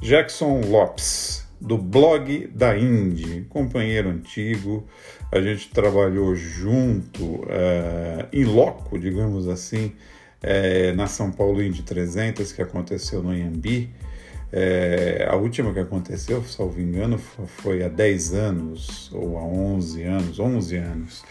[0.01, 4.87] Jackson Lopes, do blog da Indy, companheiro antigo.
[5.33, 9.93] A gente trabalhou junto, é, em loco, digamos assim,
[10.41, 13.93] é, na São Paulo Indy 300, que aconteceu no Iambi.
[14.55, 20.39] É, a última que aconteceu, salvo engano, foi há 10 anos ou há 11 anos,
[20.39, 21.25] 11 anos.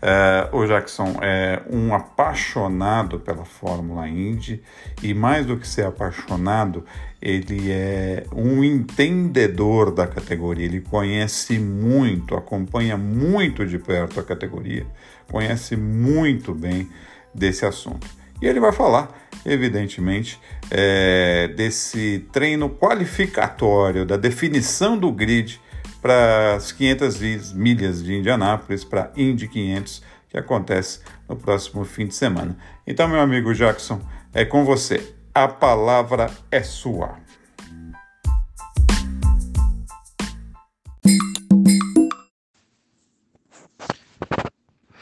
[0.00, 4.62] É, o Jackson é um apaixonado pela Fórmula Indy
[5.02, 6.84] e mais do que ser apaixonado,
[7.20, 14.86] ele é um entendedor da categoria, ele conhece muito, acompanha muito de perto a categoria,
[15.28, 16.88] conhece muito bem
[17.34, 18.06] desse assunto.
[18.40, 19.10] E ele vai falar,
[19.44, 25.60] evidentemente, é, desse treino qualificatório, da definição do grid
[26.00, 32.14] para as 500 milhas de Indianápolis, para Indy 500, que acontece no próximo fim de
[32.14, 32.56] semana.
[32.86, 34.00] Então, meu amigo Jackson,
[34.32, 35.14] é com você.
[35.34, 37.16] A palavra é sua.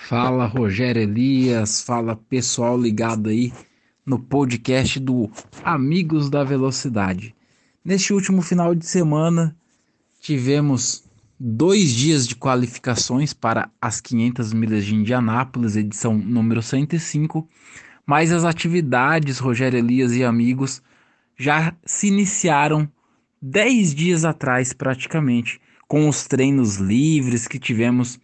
[0.08, 3.52] Fala Rogério Elias, fala pessoal ligado aí
[4.06, 5.28] no podcast do
[5.64, 7.34] Amigos da Velocidade.
[7.84, 9.56] Neste último final de semana
[10.20, 11.02] tivemos
[11.40, 17.48] dois dias de qualificações para as 500 milhas de Indianápolis, edição número 105,
[18.06, 20.80] mas as atividades, Rogério Elias e amigos,
[21.36, 22.88] já se iniciaram
[23.42, 28.20] 10 dias atrás praticamente, com os treinos livres que tivemos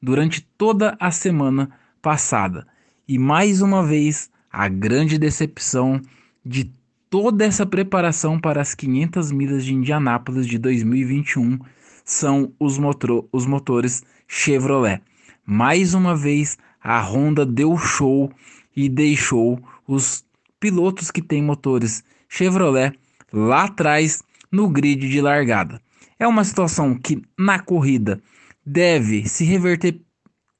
[0.00, 1.70] durante toda a semana
[2.00, 2.66] passada.
[3.08, 6.00] E mais uma vez, a grande decepção
[6.44, 6.70] de
[7.10, 11.58] toda essa preparação para as 500 milhas de Indianápolis de 2021
[12.04, 15.00] são os, motor, os motores Chevrolet.
[15.44, 18.30] Mais uma vez, a Honda deu show
[18.76, 20.24] e deixou os
[20.60, 22.92] pilotos que têm motores Chevrolet
[23.32, 25.80] lá atrás no grid de largada.
[26.18, 28.20] É uma situação que na corrida
[28.66, 30.00] deve se reverter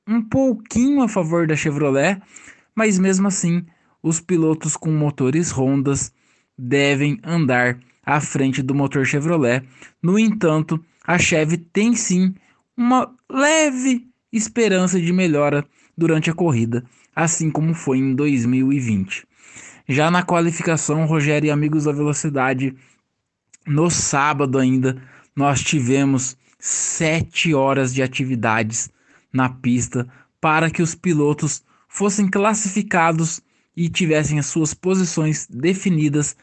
[0.07, 2.23] um pouquinho a favor da Chevrolet,
[2.75, 3.67] mas mesmo assim
[4.01, 6.13] os pilotos com motores Hondas
[6.57, 9.65] devem andar à frente do motor Chevrolet.
[10.01, 12.35] No entanto, a Chevy tem sim
[12.77, 15.67] uma leve esperança de melhora
[15.99, 16.85] durante a corrida,
[17.15, 19.27] assim como foi em 2020.
[19.89, 22.77] Já na qualificação, Rogério e amigos da velocidade,
[23.67, 25.01] no sábado ainda,
[25.35, 26.37] nós tivemos
[26.67, 28.91] sete horas de atividades
[29.33, 30.09] na pista
[30.41, 33.41] para que os pilotos fossem classificados
[33.77, 36.37] e tivessem as suas posições definidas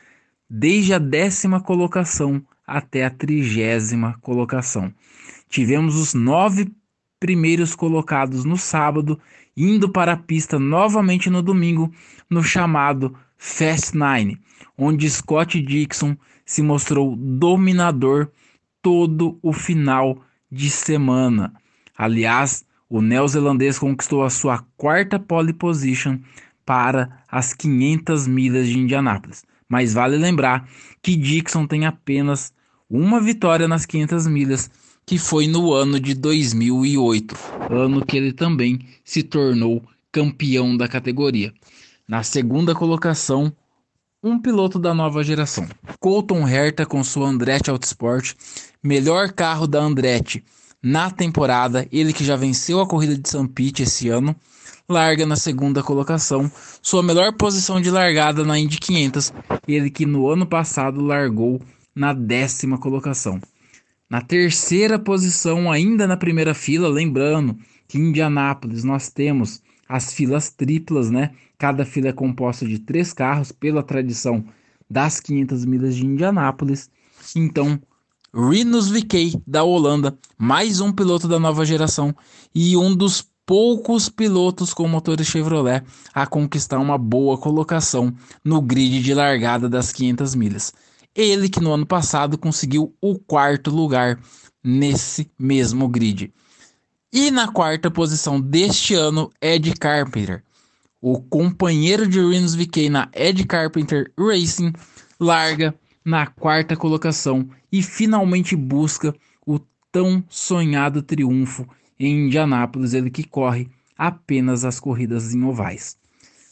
[0.50, 4.94] desde a décima colocação até a trigésima colocação.
[5.50, 6.72] Tivemos os nove
[7.20, 9.20] primeiros colocados no sábado,
[9.58, 11.92] indo para a pista novamente no domingo,
[12.30, 14.40] no chamado Fast Nine,
[14.78, 16.16] onde Scott Dixon
[16.46, 18.32] se mostrou dominador
[18.84, 20.22] todo o final
[20.52, 21.52] de semana.
[21.98, 26.20] Aliás, o neozelandês conquistou a sua quarta pole position
[26.64, 29.44] para as 500 milhas de Indianápolis.
[29.68, 30.70] Mas vale lembrar
[31.02, 32.54] que Dixon tem apenas
[32.88, 34.70] uma vitória nas 500 milhas,
[35.06, 37.36] que foi no ano de 2008,
[37.72, 41.52] ano que ele também se tornou campeão da categoria.
[42.08, 43.52] Na segunda colocação,
[44.24, 45.68] um piloto da nova geração,
[46.00, 48.34] Colton Herta com sua Andretti Autosport,
[48.82, 50.42] melhor carro da Andretti
[50.82, 54.34] na temporada, ele que já venceu a corrida de San Pete esse ano,
[54.88, 56.50] larga na segunda colocação,
[56.82, 59.34] sua melhor posição de largada na Indy 500,
[59.68, 61.62] ele que no ano passado largou
[61.94, 63.42] na décima colocação.
[64.10, 67.58] Na terceira posição, ainda na primeira fila, lembrando
[67.90, 71.32] que em Indianápolis nós temos as filas triplas, né?
[71.64, 74.44] Cada fila é composta de três carros, pela tradição
[74.90, 76.90] das 500 milhas de Indianápolis.
[77.34, 77.80] Então,
[78.36, 82.14] Rinus VK da Holanda, mais um piloto da nova geração
[82.54, 89.02] e um dos poucos pilotos com motores Chevrolet a conquistar uma boa colocação no grid
[89.02, 90.74] de largada das 500 milhas.
[91.16, 94.20] Ele que no ano passado conseguiu o quarto lugar
[94.62, 96.30] nesse mesmo grid.
[97.10, 100.44] E na quarta posição deste ano, Ed Carpenter.
[101.06, 104.72] O companheiro de Rinus VK na Ed Carpenter Racing
[105.20, 105.76] larga
[106.06, 109.14] na quarta colocação e finalmente busca
[109.46, 109.60] o
[109.92, 111.68] tão sonhado triunfo
[112.00, 115.98] em Indianápolis, ele que corre apenas as corridas em ovais.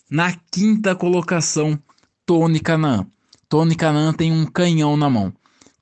[0.09, 1.79] Na quinta colocação,
[2.25, 3.07] Tony Canaan.
[3.47, 5.31] Tony Canaan tem um canhão na mão.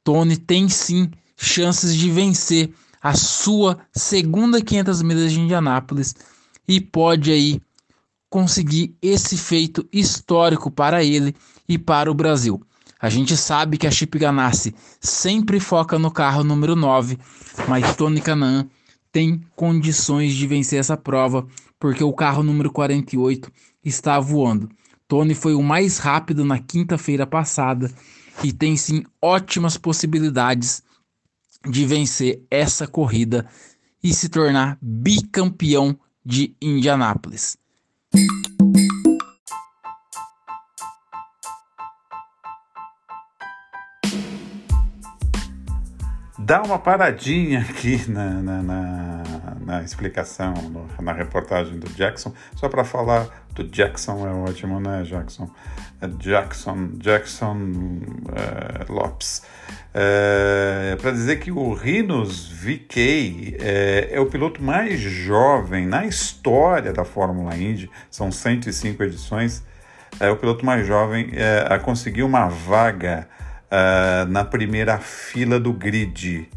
[0.03, 2.69] Tony tem sim chances de vencer
[3.01, 6.13] a sua segunda 500 milhas de Indianápolis
[6.67, 7.59] e pode aí
[8.29, 11.35] conseguir esse feito histórico para ele
[11.67, 12.61] e para o Brasil.
[13.01, 17.17] A gente sabe que a Chip Ganassi sempre foca no carro número 9,
[17.67, 18.67] mas Tony Canaan
[19.11, 21.47] tem condições de vencer essa prova
[21.79, 23.51] porque o carro número 48
[23.83, 24.69] está voando.
[25.07, 27.89] Tony foi o mais rápido na quinta-feira passada
[28.43, 30.83] e tem sim ótimas possibilidades
[31.67, 33.47] de vencer essa corrida
[34.03, 37.57] e se tornar bicampeão de Indianápolis.
[46.39, 49.23] Dá uma paradinha aqui na, na, na,
[49.69, 55.03] na explicação, no, na reportagem do Jackson, só para falar do Jackson, é ótimo, né,
[55.03, 55.47] Jackson?
[56.01, 59.43] É Jackson, Jackson uh, Lopes.
[59.93, 66.91] É, para dizer que o Rinos VK é, é, o piloto mais jovem na história
[66.91, 69.63] da Fórmula Indy, são 105 edições,
[70.19, 73.27] é o piloto mais jovem é, a conseguir uma vaga
[74.29, 76.49] na primeira fila do grid.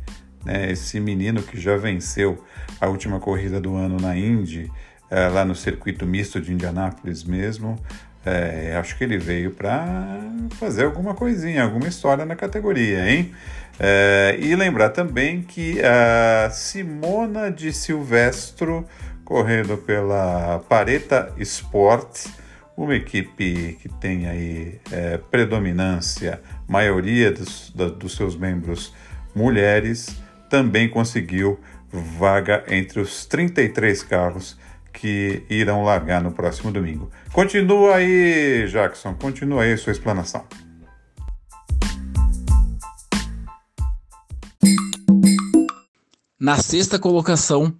[0.45, 0.70] Né?
[0.70, 2.45] Esse menino que já venceu
[2.80, 4.70] a última corrida do ano na Indy,
[5.11, 7.78] uh, lá no circuito misto de Indianápolis mesmo.
[8.24, 10.16] É, acho que ele veio para
[10.53, 13.34] fazer alguma coisinha, alguma história na categoria, hein?
[13.80, 18.86] É, e lembrar também que a Simona de Silvestro,
[19.24, 22.28] correndo pela Pareta Sport,
[22.76, 28.95] uma equipe que tem aí é, predominância maioria dos, da, dos seus membros
[29.34, 30.22] mulheres,
[30.53, 31.59] também conseguiu
[31.90, 34.59] vaga entre os 33 carros
[34.92, 37.11] que irão largar no próximo domingo.
[37.32, 40.44] Continua aí, Jackson, continua aí sua explanação.
[46.38, 47.74] Na sexta colocação,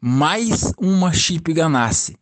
[0.00, 2.16] mais uma chip Ganassi.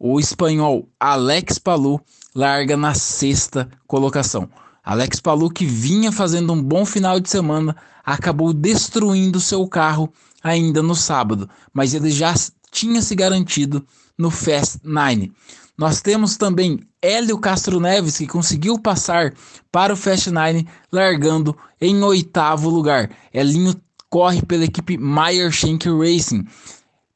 [0.00, 2.00] O espanhol Alex Palu
[2.34, 4.48] larga na sexta colocação.
[4.86, 7.74] Alex Palu, que vinha fazendo um bom final de semana,
[8.04, 10.08] acabou destruindo seu carro
[10.40, 12.32] ainda no sábado, mas ele já
[12.70, 13.84] tinha se garantido
[14.16, 15.32] no Fast Nine.
[15.76, 19.34] Nós temos também Hélio Castro Neves, que conseguiu passar
[19.72, 23.10] para o Fast Nine, largando em oitavo lugar.
[23.34, 23.74] Elinho
[24.08, 26.46] corre pela equipe Meyer Shank Racing.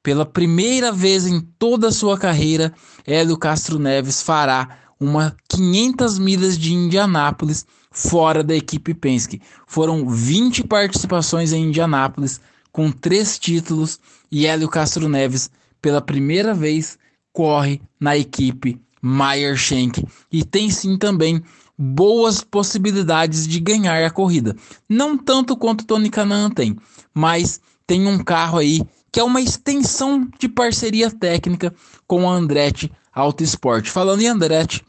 [0.03, 2.75] Pela primeira vez em toda a sua carreira,
[3.07, 9.41] Hélio Castro Neves fará uma 500 milhas de Indianápolis fora da equipe Penske.
[9.67, 12.41] Foram 20 participações em Indianápolis,
[12.71, 13.99] com três títulos,
[14.31, 15.51] e Hélio Castro Neves,
[15.83, 16.99] pela primeira vez,
[17.33, 21.43] corre na equipe Meyer Shank e tem sim também
[21.77, 24.55] boas possibilidades de ganhar a corrida.
[24.89, 26.77] Não tanto quanto Tony Kanaan tem,
[27.15, 31.75] mas tem um carro aí que é uma extensão de parceria técnica
[32.07, 33.89] com a Andretti Auto Sport.
[33.89, 34.85] Falando em Andretti,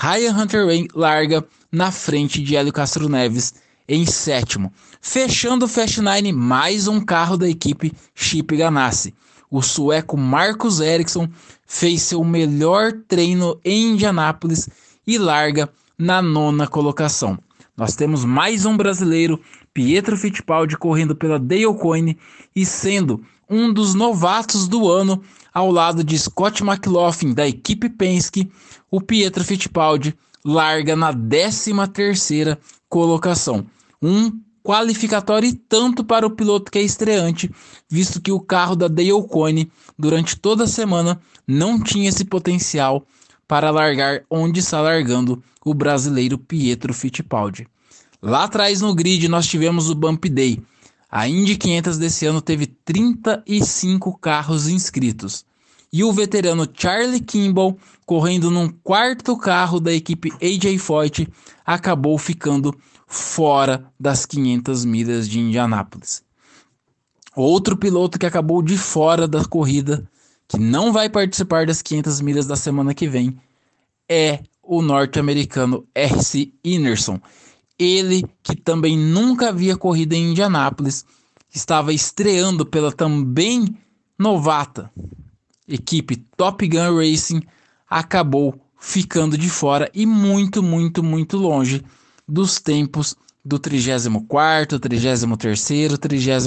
[0.00, 3.54] Ryan Hunter larga na frente de Hélio Castro Neves
[3.88, 4.72] em sétimo.
[5.00, 9.12] Fechando o Fast Nine, mais um carro da equipe Chip Ganassi.
[9.50, 11.28] O sueco Marcus Ericsson
[11.66, 14.68] fez seu melhor treino em Indianápolis
[15.04, 15.68] e larga
[15.98, 17.36] na nona colocação.
[17.76, 19.40] Nós temos mais um brasileiro,
[19.74, 22.16] Pietro Fittipaldi, correndo pela Dale Coyne
[22.54, 23.20] e sendo
[23.50, 25.20] um dos novatos do ano
[25.52, 28.48] ao lado de Scott McLaughlin da equipe Penske,
[28.90, 30.14] o Pietro Fittipaldi
[30.44, 32.58] larga na 13ª
[32.88, 33.66] colocação.
[34.00, 37.50] Um qualificatório e tanto para o piloto que é estreante,
[37.88, 43.06] visto que o carro da Dale Coyne durante toda a semana não tinha esse potencial
[43.46, 47.66] para largar onde está largando o brasileiro Pietro Fittipaldi.
[48.20, 50.62] Lá atrás no grid nós tivemos o Bump Day,
[51.10, 55.46] a Indy 500 desse ano teve 35 carros inscritos.
[55.92, 61.28] E o veterano Charlie Kimball, correndo num quarto carro da equipe AJ Foyt,
[61.64, 62.74] acabou ficando
[63.06, 66.22] fora das 500 milhas de Indianápolis.
[67.34, 70.08] Outro piloto que acabou de fora da corrida,
[70.46, 73.40] que não vai participar das 500 milhas da semana que vem,
[74.08, 76.52] é o norte-americano R.C.
[76.62, 77.18] Inerson,
[77.78, 81.06] ele, que também nunca havia corrido em Indianápolis,
[81.48, 83.74] estava estreando pela também
[84.18, 84.90] novata
[85.68, 87.42] equipe Top Gun Racing,
[87.88, 91.84] acabou ficando de fora e muito, muito, muito longe
[92.26, 95.24] dos tempos do 34, 33,
[95.98, 96.46] 32.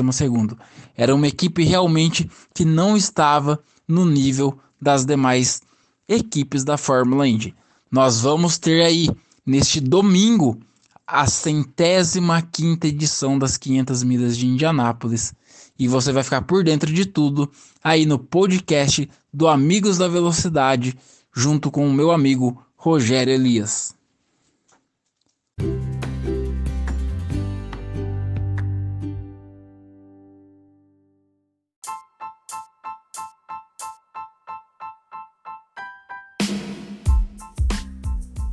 [0.96, 5.62] Era uma equipe realmente que não estava no nível das demais
[6.08, 7.56] equipes da Fórmula Indy.
[7.90, 9.10] Nós vamos ter aí
[9.46, 10.60] neste domingo
[11.06, 15.34] a centésima quinta edição das 500 milhas de Indianápolis.
[15.82, 17.52] E você vai ficar por dentro de tudo
[17.84, 20.96] aí no podcast do Amigos da Velocidade,
[21.36, 23.96] junto com o meu amigo Rogério Elias.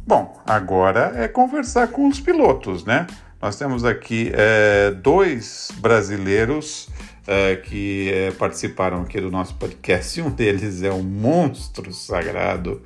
[0.06, 3.06] Bom, agora é conversar com os pilotos, né?
[3.38, 6.88] Nós temos aqui é, dois brasileiros
[7.28, 10.22] é, que é, participaram aqui do nosso podcast.
[10.22, 12.82] Um deles é um monstro sagrado,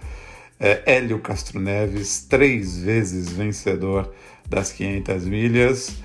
[0.58, 4.12] é, Hélio Castro Neves, três vezes vencedor
[4.48, 5.96] das 500 milhas,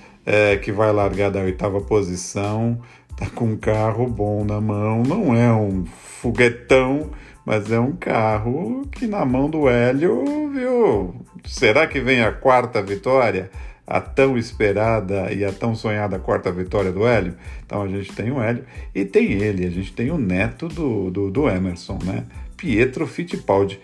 [0.61, 2.79] que vai largar da oitava posição.
[3.15, 7.09] Tá com um carro bom na mão, não é um foguetão,
[7.45, 11.15] mas é um carro que na mão do Hélio, viu?
[11.45, 13.49] Será que vem a quarta vitória?
[13.87, 17.35] A tão esperada e a tão sonhada quarta vitória do Hélio?
[17.65, 21.09] Então a gente tem o Hélio e tem ele, a gente tem o neto do,
[21.09, 22.25] do, do Emerson, né?
[22.57, 23.79] Pietro Fittipaldi.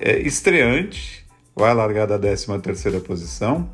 [0.00, 1.24] É, estreante,
[1.54, 3.70] vai largar da 13 terceira posição.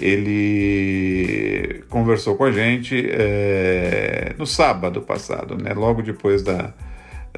[0.00, 5.74] Ele conversou com a gente é, no sábado passado, né?
[5.74, 6.72] Logo depois da,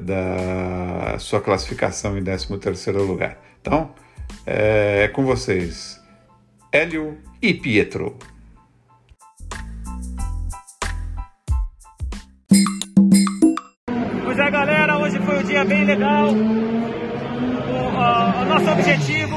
[0.01, 3.38] da sua classificação em 13º lugar.
[3.61, 3.91] Então,
[4.47, 5.99] é, é com vocês,
[6.72, 8.16] Hélio e Pietro.
[14.24, 16.28] Pois é, galera, hoje foi um dia bem legal.
[16.28, 19.36] O, a, o nosso objetivo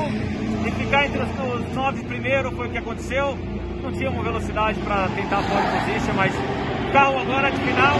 [0.64, 3.36] de ficar entre os, os nove primeiro foi o que aconteceu.
[3.82, 7.98] Não tinha uma velocidade para tentar a pole position, mas o carro agora de final.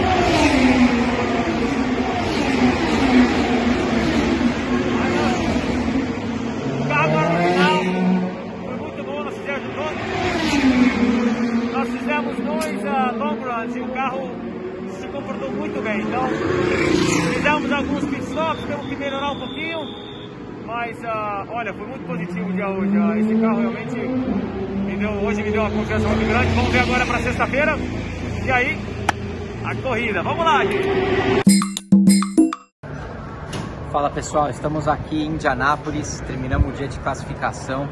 [6.80, 7.63] O carro agora de final.
[11.74, 14.30] Nós fizemos dois ah, uh, runs e o carro
[14.90, 16.02] se comportou muito bem.
[16.02, 16.28] Então,
[17.34, 19.80] fizemos alguns pit stops, temos que melhorar um pouquinho.
[20.66, 22.98] Mas, uh, olha, foi muito positivo o dia hoje.
[22.98, 26.56] Uh, esse carro realmente me deu, hoje me deu uma confiança muito grande.
[26.56, 27.78] Vamos ver agora para sexta-feira.
[28.46, 28.78] E aí,
[29.66, 30.24] a corrida.
[30.24, 31.44] Vamos lá, gente.
[33.92, 37.88] Fala pessoal, estamos aqui em Indianápolis, terminamos o dia de classificação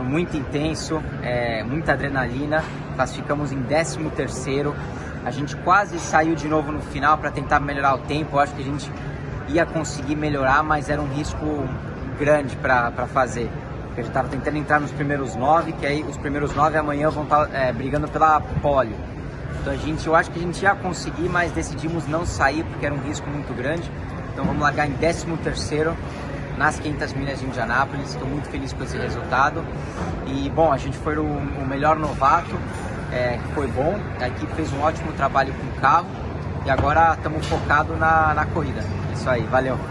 [0.00, 2.64] foi muito intenso, é, muita adrenalina.
[2.96, 4.74] Classificamos em 13 terceiro.
[5.26, 8.36] A gente quase saiu de novo no final para tentar melhorar o tempo.
[8.36, 8.90] Eu acho que a gente
[9.48, 11.44] ia conseguir melhorar, mas era um risco
[12.18, 13.50] grande para fazer.
[13.92, 17.24] A gente estava tentando entrar nos primeiros nove, que aí os primeiros nove amanhã vão
[17.24, 18.96] estar tá, é, brigando pela pole.
[19.60, 22.86] Então a gente, eu acho que a gente ia conseguir, mas decidimos não sair porque
[22.86, 23.90] era um risco muito grande.
[24.32, 25.94] Então vamos largar em 13 terceiro
[26.60, 28.10] nas 500 milhas de Indianápolis.
[28.10, 29.64] Estou muito feliz com esse resultado.
[30.26, 32.54] E bom, a gente foi o, o melhor novato,
[33.10, 33.98] é, foi bom.
[34.20, 36.06] A equipe fez um ótimo trabalho com o carro
[36.66, 38.84] e agora estamos focados na, na corrida.
[39.14, 39.78] Isso aí, valeu.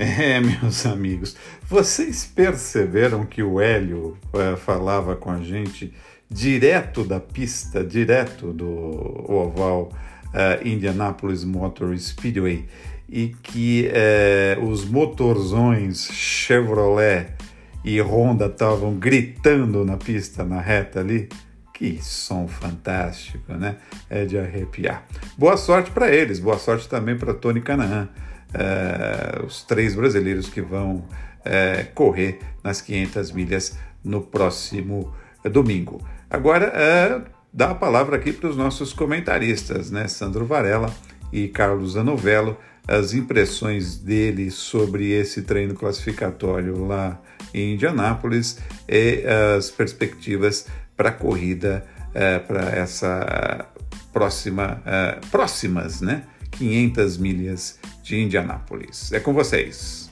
[0.00, 1.36] É, meus amigos,
[1.68, 5.92] vocês perceberam que o Hélio é, falava com a gente
[6.30, 9.90] direto da pista, direto do oval
[10.28, 12.66] uh, Indianapolis Motor Speedway
[13.08, 13.88] e que
[14.58, 17.32] uh, os motorzões Chevrolet
[17.82, 21.28] e Honda estavam gritando na pista, na reta ali.
[21.72, 23.76] Que som fantástico, né?
[24.10, 25.06] É de arrepiar.
[25.38, 28.08] Boa sorte para eles, boa sorte também para Tony Canaan,
[28.52, 31.04] uh, os três brasileiros que vão
[31.94, 35.14] correr nas 500 milhas no próximo
[35.50, 36.02] domingo.
[36.30, 37.20] Agora, é,
[37.52, 40.06] dá a palavra aqui para os nossos comentaristas, né?
[40.08, 40.92] Sandro Varela
[41.32, 42.56] e Carlos Anovello,
[42.86, 47.20] as impressões dele sobre esse treino classificatório lá
[47.52, 48.58] em Indianápolis
[48.88, 49.24] e
[49.56, 50.66] as perspectivas
[50.96, 53.66] para a corrida é, para essa
[54.12, 56.24] próxima, é, próximas, né?
[56.52, 59.12] 500 milhas de Indianápolis.
[59.12, 60.07] É com vocês.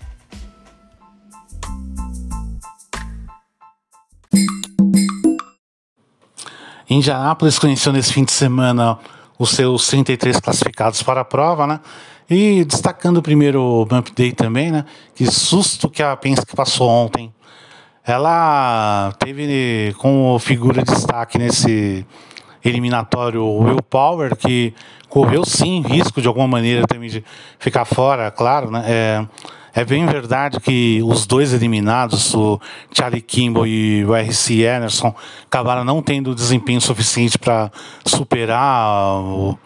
[6.89, 8.99] Indianápolis conheceu nesse fim de semana
[9.39, 11.81] os seus 33 classificados para a prova, né?
[12.29, 14.85] E destacando primeiro o Bump Day também, né?
[15.15, 17.33] Que susto que a Penske passou ontem.
[18.05, 22.07] Ela teve como figura de destaque nesse
[22.65, 24.73] eliminatório o Will Power, que
[25.09, 27.25] correu sim risco de alguma maneira também de
[27.59, 28.85] ficar fora, claro, né?
[28.87, 29.27] É,
[29.77, 32.59] é bem verdade que os dois eliminados, o
[32.91, 34.67] Charlie Kimball e o R.C.
[34.67, 35.15] Anderson,
[35.45, 37.71] acabaram não tendo desempenho suficiente para
[38.03, 39.59] superar o,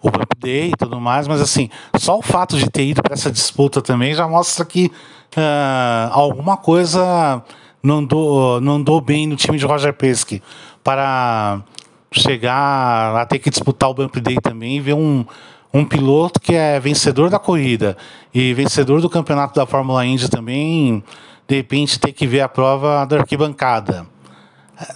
[0.00, 3.12] o Bump Day e tudo mais, mas assim, só o fato de ter ido para
[3.12, 7.44] essa disputa também já mostra que uh, alguma coisa
[7.82, 10.42] não andou, não andou bem no time de Roger Pesky
[10.82, 11.60] para
[12.10, 15.22] chegar a ter que disputar o Bump Day também e ver um
[15.72, 17.96] um piloto que é vencedor da corrida
[18.34, 21.02] e vencedor do campeonato da Fórmula Indy também,
[21.46, 24.06] de repente ter que ver a prova da arquibancada.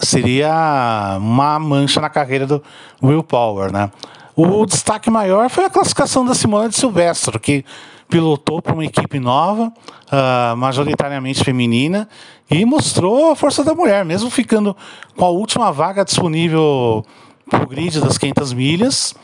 [0.01, 2.61] Seria uma mancha na carreira do
[3.01, 3.91] Will Power, né?
[4.35, 7.63] O destaque maior foi a classificação da Simone de Silvestro, que
[8.09, 12.09] pilotou para uma equipe nova, uh, majoritariamente feminina,
[12.49, 14.75] e mostrou a força da mulher, mesmo ficando
[15.15, 17.05] com a última vaga disponível
[17.49, 19.15] para o grid das 500 milhas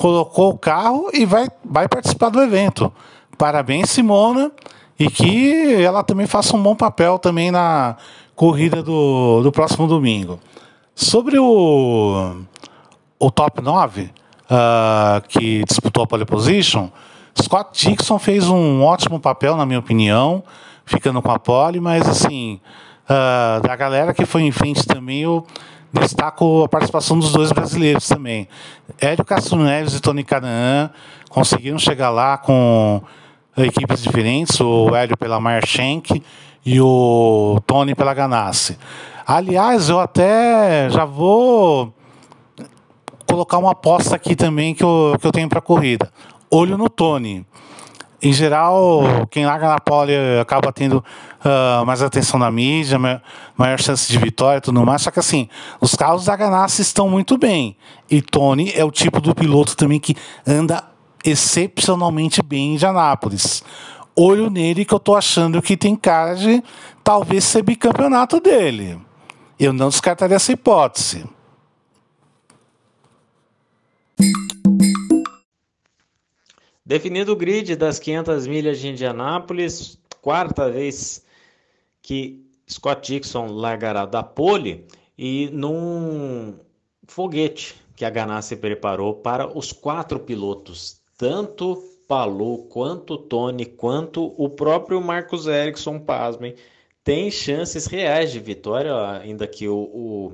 [0.00, 2.90] colocou o carro e vai, vai participar do evento.
[3.36, 4.50] Parabéns, Simona,
[4.98, 7.98] e que ela também faça um bom papel também na
[8.34, 10.40] corrida do, do próximo domingo.
[10.94, 12.34] Sobre o,
[13.18, 14.10] o top 9, uh,
[14.48, 16.88] ah, que disputou a pole position,
[17.38, 20.42] Scott Dixon fez um ótimo papel, na minha opinião,
[20.86, 22.58] ficando com a pole, mas assim,
[23.04, 25.46] uh, da galera que foi em frente também, eu
[25.92, 28.48] destaco a participação dos dois brasileiros também.
[29.00, 30.90] Hélio Castro Neves e Tony Canaan
[31.28, 33.02] conseguiram chegar lá com
[33.56, 36.22] equipes diferentes, o Hélio pela Meyer Schenck
[36.64, 38.78] e o Tony pela Ganassi.
[39.26, 41.92] Aliás, eu até já vou
[43.26, 46.10] colocar uma aposta aqui também que eu, que eu tenho para a corrida.
[46.50, 47.46] Olho no Tony
[48.22, 52.98] em geral, quem larga na pole acaba tendo uh, mais atenção na mídia,
[53.56, 55.02] maior chance de vitória e tudo mais.
[55.02, 55.48] Só que assim,
[55.80, 57.76] os carros da Ganassi estão muito bem.
[58.10, 60.14] E Tony é o tipo do piloto também que
[60.46, 60.84] anda
[61.24, 63.62] excepcionalmente bem em Indianápolis.
[64.14, 66.62] Olho nele que eu tô achando que tem cara de
[67.02, 68.98] talvez ser bicampeonato dele.
[69.58, 71.24] Eu não descartaria essa hipótese.
[76.90, 81.24] Definido o grid das 500 milhas de Indianápolis, quarta vez
[82.02, 86.52] que Scott Dixon largará da pole e num
[87.06, 91.76] foguete que a Ganassi preparou para os quatro pilotos, tanto
[92.08, 96.56] Palu, quanto Tony, quanto o próprio Marcos Ericsson, pasmem,
[97.04, 100.32] tem chances reais de vitória, ainda que o, o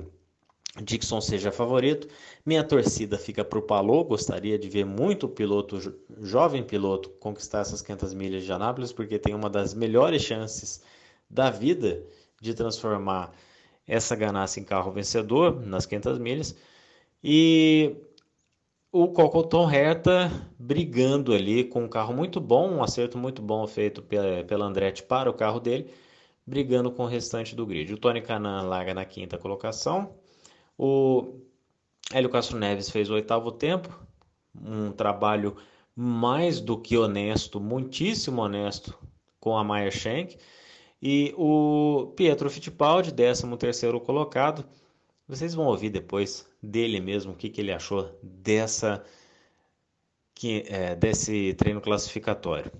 [0.81, 2.07] Dixon seja favorito.
[2.47, 4.05] Minha torcida fica para o Palou.
[4.05, 9.19] Gostaria de ver muito o piloto, jovem piloto, conquistar essas 500 milhas de Anápolis, porque
[9.19, 10.81] tem uma das melhores chances
[11.29, 12.01] da vida
[12.41, 13.33] de transformar
[13.85, 16.55] essa ganância em carro vencedor nas 500 milhas.
[17.21, 17.97] E
[18.93, 24.01] o Cocoton Herta brigando ali com um carro muito bom, um acerto muito bom feito
[24.01, 25.91] pela Andretti para o carro dele,
[26.45, 27.93] brigando com o restante do grid.
[27.93, 30.15] O Tony Canan larga na quinta colocação.
[30.77, 31.41] O
[32.13, 33.89] Hélio Castro Neves fez o oitavo tempo,
[34.55, 35.55] um trabalho
[35.95, 38.97] mais do que honesto, muitíssimo honesto
[39.39, 40.37] com a Meyer Shank.
[41.01, 44.65] E o Pietro Fittipaldi, 13 terceiro colocado,
[45.27, 49.03] vocês vão ouvir depois dele mesmo o que, que ele achou dessa,
[50.33, 52.71] que, é, desse treino classificatório.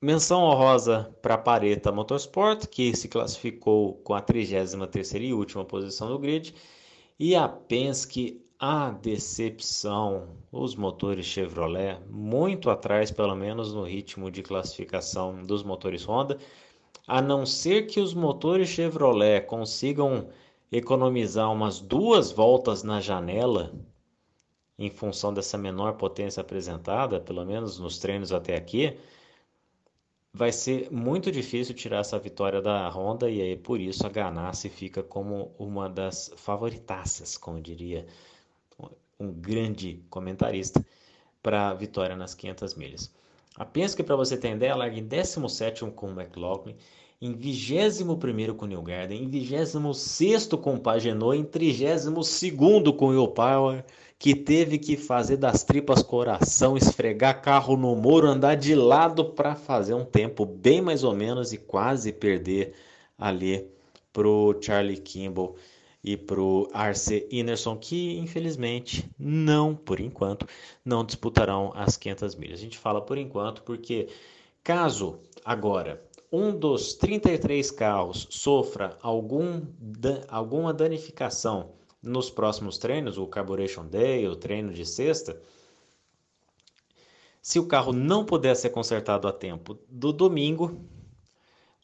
[0.00, 6.08] Menção honrosa para a Pareta Motorsport, que se classificou com a 33ª e última posição
[6.08, 6.54] do grid,
[7.18, 14.42] e a Penske, a decepção, os motores Chevrolet muito atrás, pelo menos no ritmo de
[14.42, 16.38] classificação dos motores Honda,
[17.06, 20.28] a não ser que os motores Chevrolet consigam
[20.70, 23.72] economizar umas duas voltas na janela
[24.78, 28.96] em função dessa menor potência apresentada, pelo menos nos treinos até aqui,
[30.36, 34.68] vai ser muito difícil tirar essa vitória da Honda e aí por isso a Ganassi
[34.68, 38.06] fica como uma das favoritaças, como diria
[39.18, 40.84] um grande comentarista,
[41.42, 43.10] para a vitória nas 500 milhas.
[43.56, 46.76] A Penske, para você ter ideia, larga em 17 com o McLaughlin,
[47.18, 52.52] em 21 com o New Garden, em 26 com o Pagenot, em 32
[52.94, 53.82] com o Will Power,
[54.18, 59.54] que teve que fazer das tripas coração, esfregar carro no muro, andar de lado para
[59.54, 62.74] fazer um tempo bem mais ou menos e quase perder
[63.18, 63.68] ali
[64.12, 65.56] pro Charlie Kimball
[66.02, 70.46] e pro Arce Inerson, que infelizmente não, por enquanto,
[70.84, 72.60] não disputarão as 500 milhas.
[72.60, 74.08] A gente fala por enquanto porque
[74.62, 76.02] caso agora
[76.32, 79.62] um dos 33 carros sofra algum,
[80.28, 81.76] alguma danificação
[82.06, 85.40] nos próximos treinos, o Carburation Day, o treino de sexta,
[87.42, 90.80] se o carro não puder ser consertado a tempo do domingo,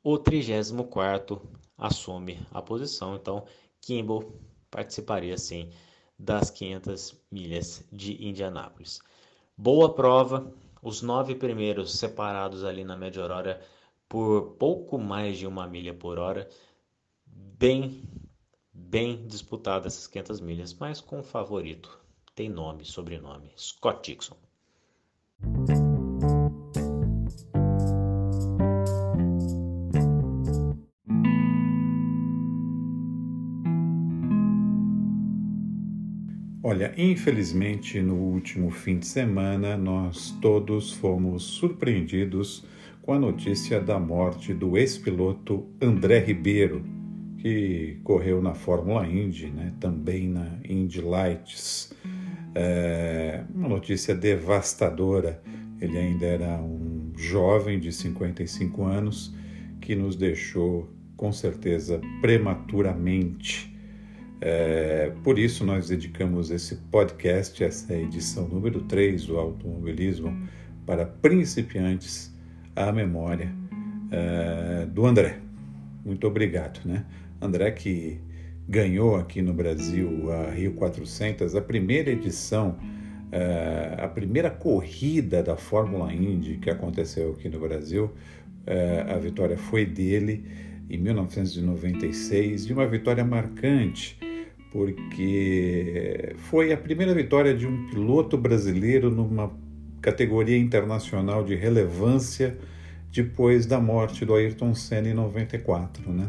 [0.03, 1.41] o 34
[1.77, 3.15] assume a posição.
[3.15, 3.45] Então,
[3.81, 4.33] Kimball
[4.71, 5.71] participaria sim
[6.19, 9.01] das 500 milhas de Indianápolis.
[9.57, 10.53] Boa prova,
[10.83, 13.61] os nove primeiros separados ali na média horária
[14.09, 16.49] por pouco mais de uma milha por hora,
[17.25, 18.03] bem,
[18.89, 22.01] bem disputada essas 500 milhas, mas com um favorito.
[22.35, 24.37] Tem nome, sobrenome, Scott Dixon.
[36.65, 42.65] Olha, infelizmente no último fim de semana nós todos fomos surpreendidos
[43.03, 47.02] com a notícia da morte do ex-piloto André Ribeiro,
[47.43, 51.93] que correu na Fórmula Indy, né, também na Indy Lights.
[52.55, 55.43] É uma notícia devastadora.
[55.81, 59.35] Ele ainda era um jovem de 55 anos
[59.81, 63.77] que nos deixou, com certeza, prematuramente.
[64.41, 70.49] É, por isso, nós dedicamos esse podcast, essa edição número 3 do Automobilismo,
[70.87, 72.33] para principiantes
[72.77, 73.53] à memória
[74.13, 75.41] uh, do André.
[76.05, 77.05] Muito obrigado, né?
[77.43, 78.21] André que
[78.69, 82.79] ganhou aqui no Brasil a Rio 400, a primeira edição,
[83.33, 88.05] uh, a primeira corrida da Fórmula Indy que aconteceu aqui no Brasil.
[88.65, 90.45] Uh, a vitória foi dele
[90.89, 94.17] em 1996 e uma vitória marcante
[94.71, 99.53] porque foi a primeira vitória de um piloto brasileiro numa
[100.01, 102.57] categoria internacional de relevância
[103.11, 106.29] depois da morte do Ayrton Senna em 94, né?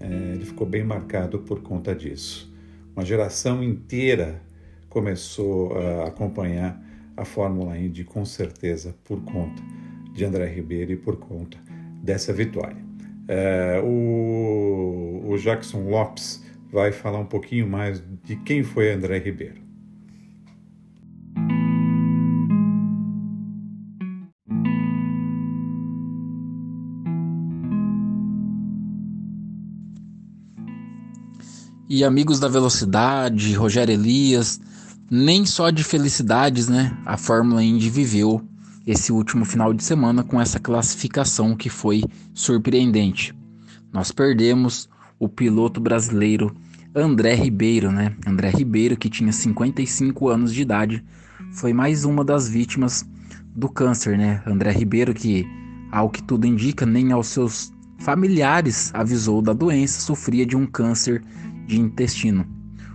[0.00, 2.52] É, ele ficou bem marcado por conta disso.
[2.96, 4.42] Uma geração inteira
[4.88, 6.82] começou a acompanhar
[7.16, 9.62] a Fórmula Indy com certeza por conta
[10.12, 11.58] de André Ribeiro e por conta
[12.02, 12.82] dessa vitória.
[13.28, 19.69] É, o, o Jackson Lopes vai falar um pouquinho mais de quem foi André Ribeiro.
[31.92, 34.60] E amigos da velocidade, Rogério Elias,
[35.10, 36.96] nem só de felicidades, né?
[37.04, 38.40] A Fórmula Indy viveu
[38.86, 43.34] esse último final de semana com essa classificação que foi surpreendente.
[43.92, 44.88] Nós perdemos
[45.18, 46.54] o piloto brasileiro
[46.94, 48.14] André Ribeiro, né?
[48.24, 51.04] André Ribeiro, que tinha 55 anos de idade,
[51.54, 53.04] foi mais uma das vítimas
[53.52, 54.40] do câncer, né?
[54.46, 55.44] André Ribeiro, que,
[55.90, 61.22] ao que tudo indica, nem aos seus familiares avisou da doença, sofria de um câncer
[61.70, 62.44] de intestino.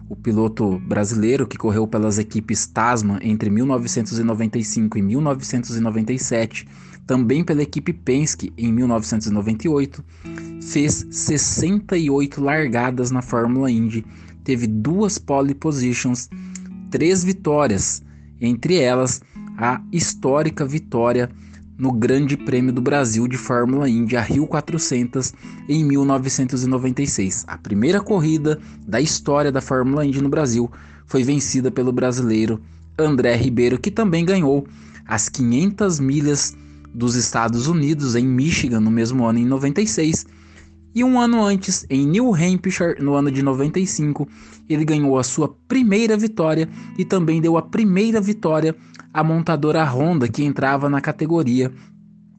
[0.07, 6.67] O piloto brasileiro que correu pelas equipes Tasman entre 1995 e 1997,
[7.07, 10.03] também pela equipe Penske em 1998,
[10.61, 14.05] fez 68 largadas na Fórmula Indy,
[14.43, 16.29] teve duas pole positions,
[16.91, 18.03] três vitórias,
[18.39, 19.21] entre elas
[19.57, 21.29] a histórica vitória
[21.77, 25.33] no Grande Prêmio do Brasil de Fórmula Indy, a Rio 400,
[25.67, 27.43] em 1996.
[27.47, 30.71] A primeira corrida da história da Fórmula Indy no Brasil
[31.05, 32.61] foi vencida pelo brasileiro
[32.97, 34.65] André Ribeiro, que também ganhou
[35.05, 36.55] as 500 milhas
[36.93, 40.25] dos Estados Unidos em Michigan no mesmo ano em 96.
[40.95, 44.25] E um ano antes, em New Hampshire, no ano de 95,
[44.69, 48.73] ele ganhou a sua primeira vitória e também deu a primeira vitória
[49.15, 51.71] à montadora Honda, que entrava na categoria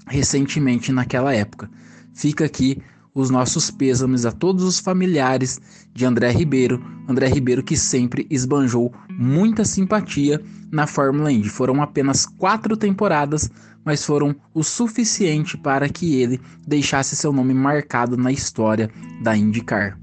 [0.06, 1.70] recentemente naquela época.
[2.12, 2.82] Fica aqui
[3.14, 5.58] os nossos pêsames a todos os familiares
[5.94, 10.38] de André Ribeiro, André Ribeiro que sempre esbanjou muita simpatia
[10.70, 11.48] na Fórmula Indy.
[11.48, 13.50] Foram apenas quatro temporadas,
[13.82, 18.90] mas foram o suficiente para que ele deixasse seu nome marcado na história
[19.22, 19.98] da IndyCar.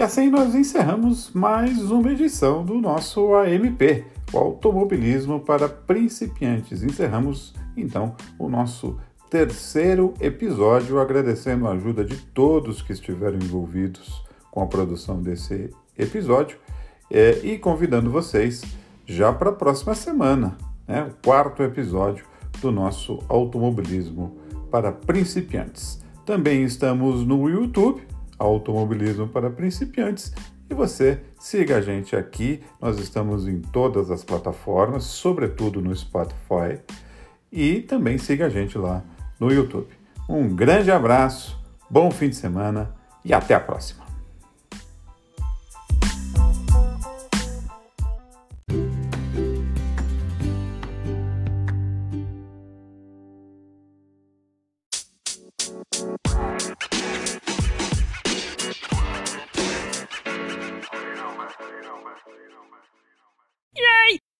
[0.00, 6.82] E assim nós encerramos mais uma edição do nosso AMP, o Automobilismo para Principiantes.
[6.82, 8.98] Encerramos então o nosso
[9.28, 16.56] terceiro episódio, agradecendo a ajuda de todos que estiveram envolvidos com a produção desse episódio
[17.10, 18.62] é, e convidando vocês
[19.04, 20.56] já para a próxima semana,
[20.88, 22.24] né, o quarto episódio
[22.62, 24.34] do nosso Automobilismo
[24.70, 26.02] para Principiantes.
[26.24, 28.00] Também estamos no YouTube,
[28.40, 30.32] Automobilismo para Principiantes,
[30.68, 32.62] e você siga a gente aqui.
[32.80, 36.80] Nós estamos em todas as plataformas, sobretudo no Spotify,
[37.52, 39.04] e também siga a gente lá
[39.38, 39.88] no YouTube.
[40.28, 43.99] Um grande abraço, bom fim de semana e até a próxima.